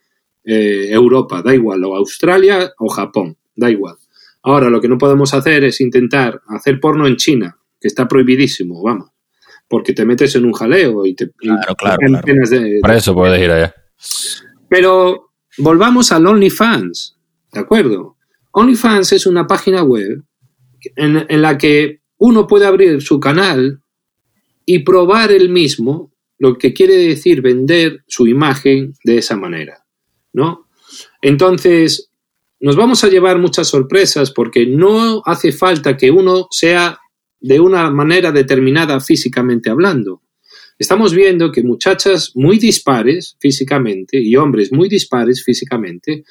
[0.46, 3.96] eh, Europa, da igual, o Australia o Japón, da igual.
[4.42, 8.82] Ahora, lo que no podemos hacer es intentar hacer porno en China, que está prohibidísimo,
[8.82, 9.10] vamos,
[9.68, 11.30] porque te metes en un jaleo y te...
[11.32, 12.50] Claro, claro, claro.
[12.50, 13.76] De, Para eso puedes ir allá.
[14.70, 17.18] Pero volvamos al OnlyFans,
[17.52, 18.18] ¿de acuerdo?
[18.52, 20.24] OnlyFans es una página web
[20.96, 23.82] en, la que uno puede abrir su canal
[24.66, 29.86] y probar el mismo, lo que quiere decir vender su imagen de esa manera,
[30.34, 30.68] ¿no?
[31.22, 32.12] Entonces,
[32.60, 37.00] nos vamos a llevar muchas sorpresas porque no hace falta que uno sea
[37.40, 40.22] de una manera determinada físicamente hablando.
[40.80, 46.24] Estamos viendo que muchachas muy dispares físicamente y hombres muy dispares físicamente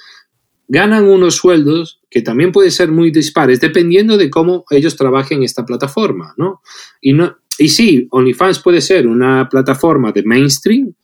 [0.67, 5.67] ganan unos sueldos que también pueden ser muy dispares dependiendo de cómo ellos trabajen esta
[5.67, 6.63] plataforma, ¿no?
[7.03, 10.95] Y, no, y sí, OnlyFans puede ser una plataforma de mainstream,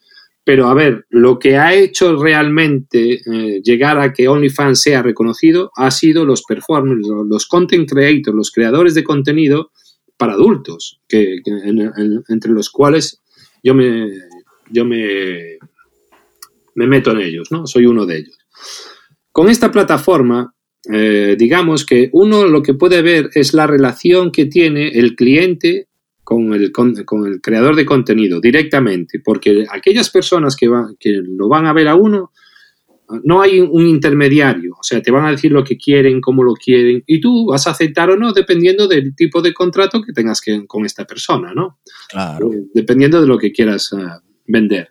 [0.42, 5.70] pero a ver, lo que ha hecho realmente eh, llegar a que OnlyFans sea reconocido
[5.76, 9.70] ha sido los performers, los content creators, los creadores de contenido
[10.16, 13.20] para adultos, que, que en, en, entre los cuales
[13.64, 14.10] yo me,
[14.70, 15.58] yo me,
[16.74, 17.66] me meto en ellos, ¿no?
[17.66, 18.38] Soy uno de ellos.
[19.32, 20.54] Con esta plataforma,
[20.92, 25.88] eh, digamos que uno lo que puede ver es la relación que tiene el cliente
[26.22, 31.20] con el, con, con el creador de contenido directamente, porque aquellas personas que, va, que
[31.22, 32.32] lo van a ver a uno,
[33.22, 36.55] no hay un intermediario, o sea, te van a decir lo que quieren, cómo lo
[36.55, 40.40] quieren, y tú vas a aceptar o no dependiendo del tipo de contrato que tengas
[40.40, 41.78] que, con esta persona, ¿no?
[42.09, 42.50] Claro.
[42.72, 44.90] Dependiendo de lo que quieras uh, vender.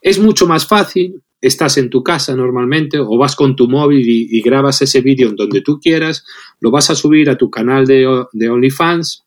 [0.00, 4.28] Es mucho más fácil, estás en tu casa normalmente o vas con tu móvil y,
[4.30, 6.24] y grabas ese vídeo en donde tú quieras,
[6.60, 9.24] lo vas a subir a tu canal de, de OnlyFans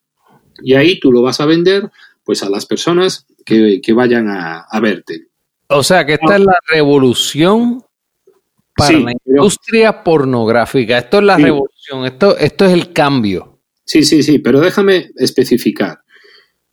[0.63, 1.89] y ahí tú lo vas a vender
[2.23, 5.27] pues a las personas que, que vayan a, a verte.
[5.67, 7.83] O sea que esta es la revolución
[8.75, 10.97] para sí, la industria pero, pornográfica.
[10.97, 11.43] Esto es la sí.
[11.43, 13.61] revolución, esto, esto es el cambio.
[13.83, 15.99] Sí, sí, sí, pero déjame especificar.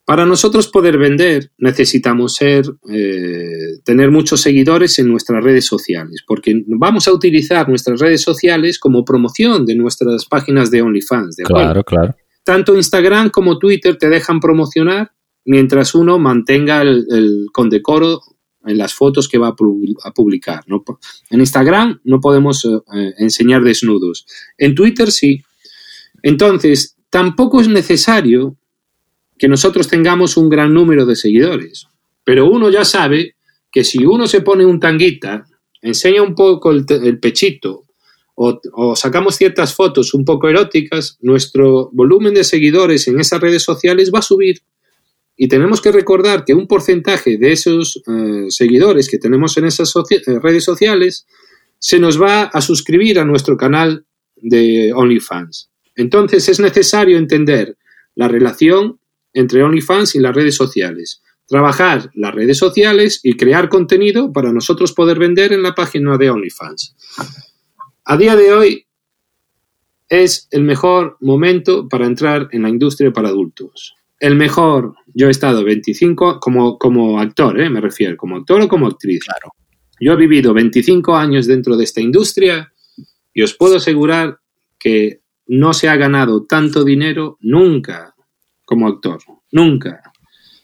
[0.05, 6.63] Para nosotros poder vender necesitamos ser, eh, tener muchos seguidores en nuestras redes sociales, porque
[6.67, 11.37] vamos a utilizar nuestras redes sociales como promoción de nuestras páginas de OnlyFans.
[11.37, 12.17] ¿de claro, claro.
[12.43, 15.13] Tanto Instagram como Twitter te dejan promocionar
[15.45, 18.23] mientras uno mantenga el, el condecoro
[18.69, 20.65] en las fotos que va a publicar.
[21.31, 24.27] En Instagram no podemos eh, enseñar desnudos.
[24.57, 25.43] En Twitter sí.
[26.23, 28.57] Entonces, tampoco es necesario
[29.39, 31.87] que nosotros tengamos un gran número de seguidores.
[32.25, 33.37] Pero uno ya sabe
[33.71, 35.47] que si uno se pone un tanguita,
[35.81, 37.85] enseña un poco el, el pechito
[38.41, 44.13] o, sacamos ciertas fotos un poco eróticas, nuestro volumen de seguidores en esas redes sociales
[44.15, 44.63] va a subir.
[45.41, 49.95] Y tenemos que recordar que un porcentaje de esos eh, seguidores que tenemos en esas
[50.11, 51.27] eh, redes sociales
[51.79, 55.71] se nos va a suscribir a nuestro canal de OnlyFans.
[55.95, 57.79] Entonces es necesario entender
[58.17, 58.99] la relación
[59.33, 61.23] entre OnlyFans y las redes sociales.
[61.47, 66.31] Trabajar las redes sociales y crear contenido para nosotros poder vender en la página de
[66.31, 66.97] OnlyFans.
[68.05, 68.87] A día de hoy
[70.09, 75.33] es el mejor momento para entrar en la industria para adultos el mejor, yo he
[75.33, 77.69] estado 25 como, como actor, ¿eh?
[77.69, 79.25] me refiero, como actor o como actriz.
[79.25, 79.53] Claro.
[79.99, 82.73] Yo he vivido 25 años dentro de esta industria
[83.35, 84.39] y os puedo asegurar
[84.79, 88.15] que no se ha ganado tanto dinero nunca
[88.65, 89.19] como actor.
[89.51, 90.01] Nunca.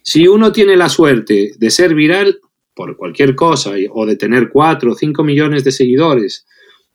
[0.04, 2.38] Si uno tiene la suerte de ser viral
[2.74, 6.46] por cualquier cosa o de tener 4 o 5 millones de seguidores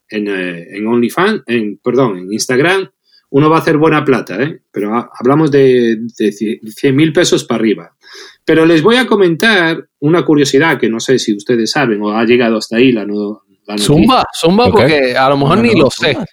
[0.07, 2.89] en, eh, en OnlyFans, en, perdón, en Instagram,
[3.32, 4.62] uno va a hacer buena plata, ¿eh?
[4.72, 7.96] Pero ha- hablamos de, de 100 mil pesos para arriba.
[8.44, 12.24] Pero les voy a comentar una curiosidad que no sé si ustedes saben o ha
[12.26, 13.86] llegado hasta ahí la, no, la noticia.
[13.86, 14.72] Zumba, zumba, Ok.
[14.72, 16.28] porque a lo mejor No, ni no, lo zumba, sé.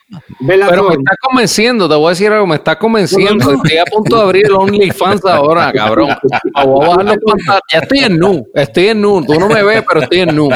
[0.71, 3.45] Pero me está convenciendo, te voy a decir algo, me está convenciendo.
[3.45, 3.63] No, no, no.
[3.65, 6.09] Estoy a punto de abrir el OnlyFans ahora, cabrón.
[6.65, 7.63] Voy a bajar los pantalones.
[7.73, 9.25] Ya estoy en nu, estoy en nu.
[9.27, 10.49] Tú no me ves, pero estoy en nu.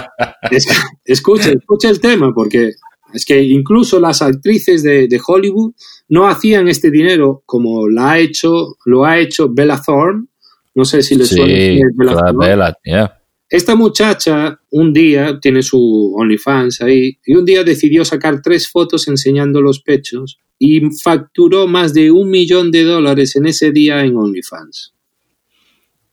[0.50, 0.66] Es-
[1.04, 2.70] escucha, escucha el tema, porque
[3.12, 5.72] es que incluso las actrices de, de Hollywood
[6.08, 10.26] no hacían este dinero como la ha hecho, lo ha hecho Bella Thorne.
[10.74, 12.32] No sé si le suena Sí, es Bella.
[12.32, 13.16] Bella, yeah.
[13.48, 19.08] Esta muchacha un día tiene su OnlyFans ahí y un día decidió sacar tres fotos
[19.08, 24.16] enseñando los pechos y facturó más de un millón de dólares en ese día en
[24.16, 24.94] OnlyFans.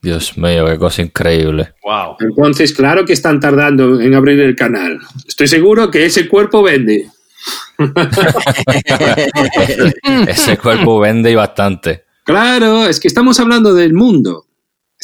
[0.02, 1.74] Dios mío, qué cosa increíble.
[1.84, 2.18] Wow.
[2.20, 5.00] Entonces, claro que están tardando en abrir el canal.
[5.28, 7.10] Estoy seguro que ese cuerpo vende.
[10.28, 12.06] Ese cuerpo vende y bastante.
[12.24, 14.47] Claro, es que estamos hablando del mundo.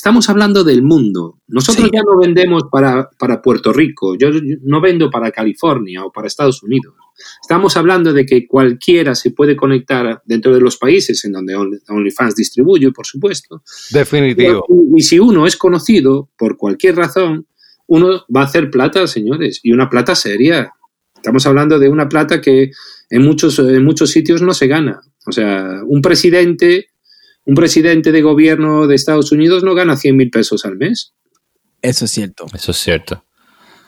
[0.03, 1.39] Estamos hablando del mundo.
[1.47, 1.91] Nosotros Sí.
[1.93, 4.31] ya no vendemos para, para Puerto Rico, yo
[4.63, 6.93] no vendo para California o para Estados Unidos.
[7.41, 11.79] Estamos hablando de que cualquiera se puede conectar dentro de los países en donde Only-
[11.87, 13.63] OnlyFans distribuye, por supuesto.
[13.91, 14.65] Definitivo.
[14.67, 17.47] Y, y si uno es conocido por cualquier razón,
[17.87, 20.73] uno va a hacer plata, señores, y una plata seria.
[21.15, 22.71] Estamos hablando de una plata que
[23.09, 24.99] en muchos, en muchos sitios no se gana.
[25.25, 26.87] O sea, un presidente,
[27.45, 31.13] un presidente de gobierno de Estados Unidos no gana 100 mil pesos al mes.
[31.81, 32.45] Eso es cierto.
[32.53, 33.23] Eso es cierto.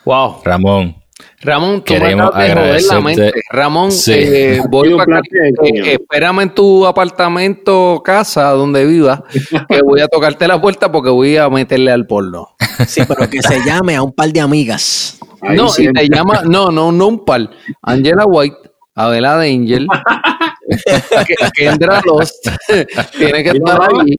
[0.03, 0.41] Wow.
[0.43, 0.95] Ramón,
[1.41, 3.31] Ramón, tú Queremos la mente.
[3.49, 4.11] Ramón, Sí.
[4.13, 5.87] eh, voy placer, señor.
[5.87, 9.21] espérame en tu apartamento, casa, donde vivas,
[9.69, 12.49] que voy a tocarte la puerta porque voy a meterle al porno.
[12.85, 15.17] Sí, pero que se llame a un par de amigas.
[15.41, 17.49] Ahí no, y te llama, no, no, no un par.
[17.81, 18.57] Angela White,
[18.95, 19.87] Abela de Angel,
[21.27, 22.47] que- Kendra Lost,
[23.17, 24.15] tiene que estar ahí.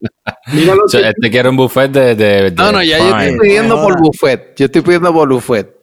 [0.83, 3.39] O sea, que- este quiere un buffet de, de- de No, no, ya yo estoy
[3.39, 4.55] pidiendo por buffet.
[4.57, 5.75] Yo estoy pidiendo por buffet.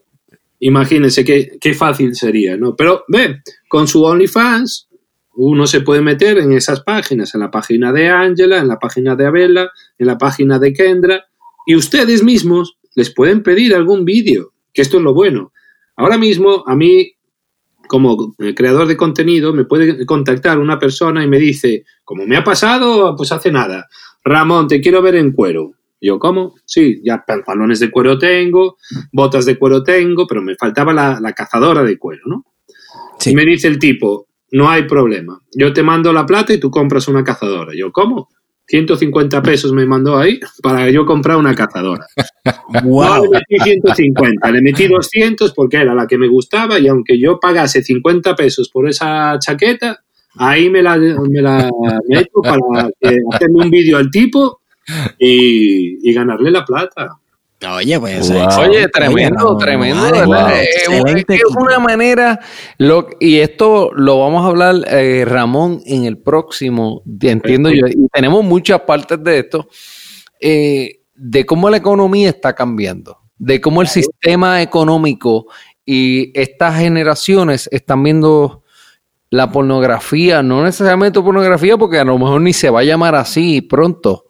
[0.60, 2.74] Imagínense qué, qué fácil sería, ¿no?
[2.74, 4.88] Pero ve, con su OnlyFans,
[5.36, 9.14] uno se puede meter en esas páginas, en la página de Angela, en la página
[9.16, 11.24] de Abela, en la página de Kendra,
[11.66, 15.52] y ustedes mismos les pueden pedir algún vídeo, que esto es lo bueno.
[15.96, 17.12] Ahora mismo, a mí,
[17.88, 22.36] como eh, creador de contenido, me puede contactar una persona y me dice, como me
[22.36, 23.88] ha pasado, pues hace nada,
[24.22, 25.72] Ramón, te quiero ver en cuero.
[26.00, 26.54] Yo, ¿cómo?
[26.66, 28.76] Sí, ya pantalones de cuero tengo,
[29.10, 32.44] botas de cuero tengo, pero me faltaba la, la cazadora de cuero, ¿no?
[33.18, 33.30] Sí.
[33.30, 36.70] Y me dice el tipo, no hay problema, yo te mando la plata y tú
[36.70, 37.72] compras una cazadora.
[37.74, 38.28] Yo, ¿cómo?
[38.66, 42.06] 150 pesos me mandó ahí para yo comprar una cazadora.
[42.72, 43.24] No Wow.
[43.24, 47.38] le metí 150, le metí 200 porque era la que me gustaba y aunque yo
[47.40, 50.00] pagase 50 pesos por esa chaqueta,
[50.36, 51.70] ahí me la, me la
[52.08, 54.60] meto para que- hacerle un vídeo al tipo
[55.18, 57.16] y, y ganarle la plata.
[57.66, 58.30] Oye, pues.
[58.30, 58.38] Wow.
[58.38, 60.06] eh, Oye, tremendo, no, tremendo.
[60.06, 60.88] Es,
[61.56, 62.40] una manera,
[62.78, 68.08] lo, y esto lo vamos a hablar, eh, Ramón, en el próximo, entiendo yo, y
[68.12, 69.68] tenemos muchas partes de esto,
[70.40, 75.46] eh, de cómo la economía está cambiando, de cómo el sistema económico
[75.86, 78.62] y estas generaciones están viendo
[79.30, 83.60] la pornografía, no necesariamente pornografía, porque a lo mejor ni se va a llamar así
[83.60, 84.26] pronto,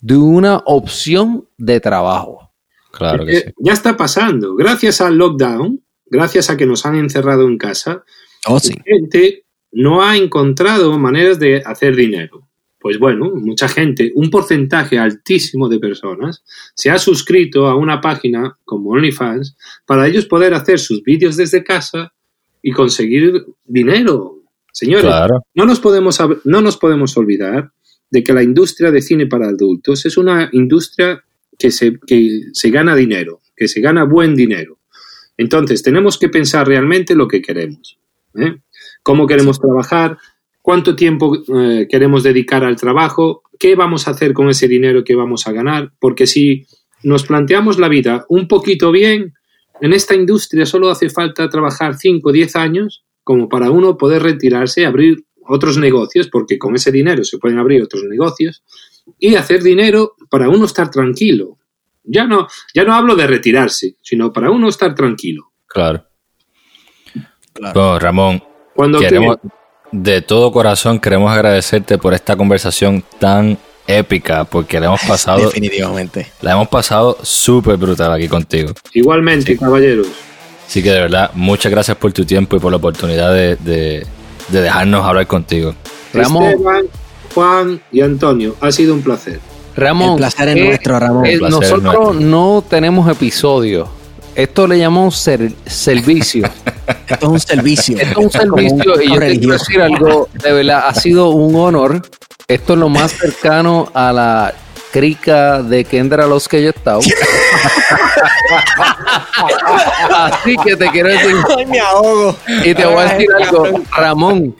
[0.00, 2.52] de una opción de trabajo.
[2.92, 3.52] Claro que Eh, sí.
[3.58, 4.54] Ya está pasando.
[4.54, 8.04] Gracias al lockdown, gracias a que nos han encerrado en casa,
[8.46, 8.74] Oh, sí.
[8.84, 12.48] gente no ha encontrado maneras de hacer dinero.
[12.80, 16.44] Pues bueno, mucha gente, un porcentaje altísimo de personas,
[16.74, 21.64] se ha suscrito a una página como OnlyFans para ellos poder hacer sus vídeos desde
[21.64, 22.12] casa
[22.62, 24.36] y conseguir dinero.
[24.72, 25.40] Señores, Claro.
[25.54, 27.72] no, nos podemos, no nos podemos olvidar
[28.10, 31.22] de que la industria de cine para adultos es una industria
[31.58, 34.78] que se, que se gana dinero, que se gana buen dinero.
[35.36, 37.98] Entonces, tenemos que pensar realmente lo que queremos.
[38.34, 38.56] ¿eh?
[39.02, 40.18] ¿Cómo queremos trabajar?
[40.62, 43.42] ¿Cuánto tiempo eh, queremos dedicar al trabajo?
[43.58, 45.92] ¿Qué vamos a hacer con ese dinero que vamos a ganar?
[46.00, 46.66] Porque si
[47.02, 49.34] nos planteamos la vida un poquito bien,
[49.80, 54.22] en esta industria solo hace falta trabajar 5 o 10 años como para uno poder
[54.22, 58.62] retirarse y abrir otros negocios, porque con ese dinero se pueden abrir otros negocios,
[59.18, 61.58] y hacer dinero para uno estar tranquilo.
[62.04, 65.52] Ya no, ya no hablo de retirarse, sino para uno estar tranquilo.
[65.66, 66.04] Claro.
[67.52, 67.74] Claro.
[67.74, 68.42] Bueno, Ramón,
[68.74, 69.36] Cuando queremos,
[69.90, 76.30] de todo corazón queremos agradecerte por esta conversación tan épica porque la hemos pasado, Definitivamente.
[76.42, 78.72] la hemos pasado súper brutal aquí contigo.
[78.92, 80.08] Igualmente, caballeros.
[80.66, 84.06] Así que de verdad, muchas gracias por tu tiempo y por la oportunidad de, de-
[84.48, 85.74] de dejarnos hablar contigo.
[86.12, 86.44] Ramón.
[86.44, 86.84] Esteban,
[87.34, 89.40] Juan y Antonio, ha sido un placer.
[89.76, 91.26] Ramón, El placer es eh, nuestro, Ramón.
[91.26, 92.20] eh, El placer es nosotros nuestro.
[92.28, 93.88] no tenemos episodios.
[94.34, 96.48] Esto le llamamos ser- servicio.
[97.06, 97.96] Esto es un servicio.
[97.98, 101.54] Esto es un servicio y yo te quiero decir algo, de verdad, ha sido un
[101.56, 102.02] honor.
[102.46, 104.54] Esto es lo más cercano a la
[104.92, 107.00] crica de Kendra Los que yo he estado.
[110.14, 112.36] Así que te quiero decir, Ay, me ahogo.
[112.64, 114.56] y te voy a decir algo, Ramón,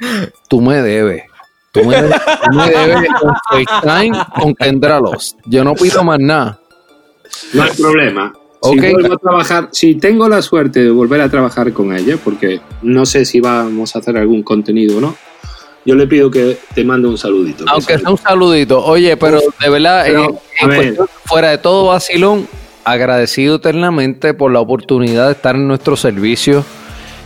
[0.49, 1.23] tú me debes.
[1.73, 5.37] Tú me debes, tú me debes un FaceTime con Kendra Los.
[5.45, 6.59] Yo no pido más nada.
[7.53, 8.33] No hay problema.
[8.61, 8.81] Ok.
[8.81, 12.61] Si vuelvo a trabajar, si tengo la suerte de volver a trabajar con ella, porque
[12.83, 15.17] no sé si vamos a hacer algún contenido o no,
[15.89, 17.65] yo le pido que te mande un saludito.
[17.65, 18.85] que Aunque sea- un saludito.
[18.85, 20.79] Oye, pero de verdad, Pero, eh, a en ver.
[20.79, 22.47] cuestión- fuera de todo vacilón,
[22.85, 26.63] agradecido eternamente por la oportunidad de estar en nuestro servicio.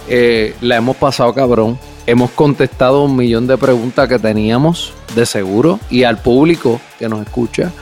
[0.09, 1.77] Eh, la hemos pasado cabrón.
[2.07, 7.21] Hemos contestado un millón de preguntas que teníamos, de seguro, y al público que nos
[7.23, 7.73] escucha.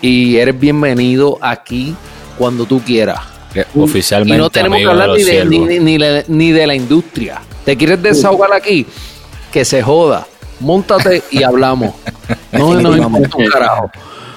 [0.00, 1.94] Y eres bienvenido aquí
[2.38, 3.18] cuando tú quieras.
[3.52, 5.98] Que Y Oficialmente, no tenemos que hablar de ni de, ni,
[6.28, 7.40] ni de la industria.
[7.64, 8.86] ¿Te quieres desahogar aquí?
[9.54, 10.26] Que se joda.
[10.58, 11.94] Móntate y hablamos.
[12.52, 13.90] No nos importa un carajo.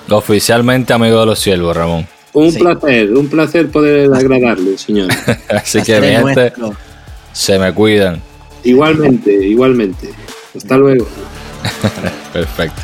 [0.09, 2.07] Oficialmente amigo de los siervos, Ramón.
[2.33, 2.59] Un Sí.
[2.59, 5.09] placer, un placer poder agradarle, señor.
[5.49, 6.53] Así que mi gente,
[7.33, 8.21] se me cuidan.
[8.63, 10.09] igualmente, igualmente.
[10.55, 11.05] Hasta luego.
[12.33, 12.81] Perfecto.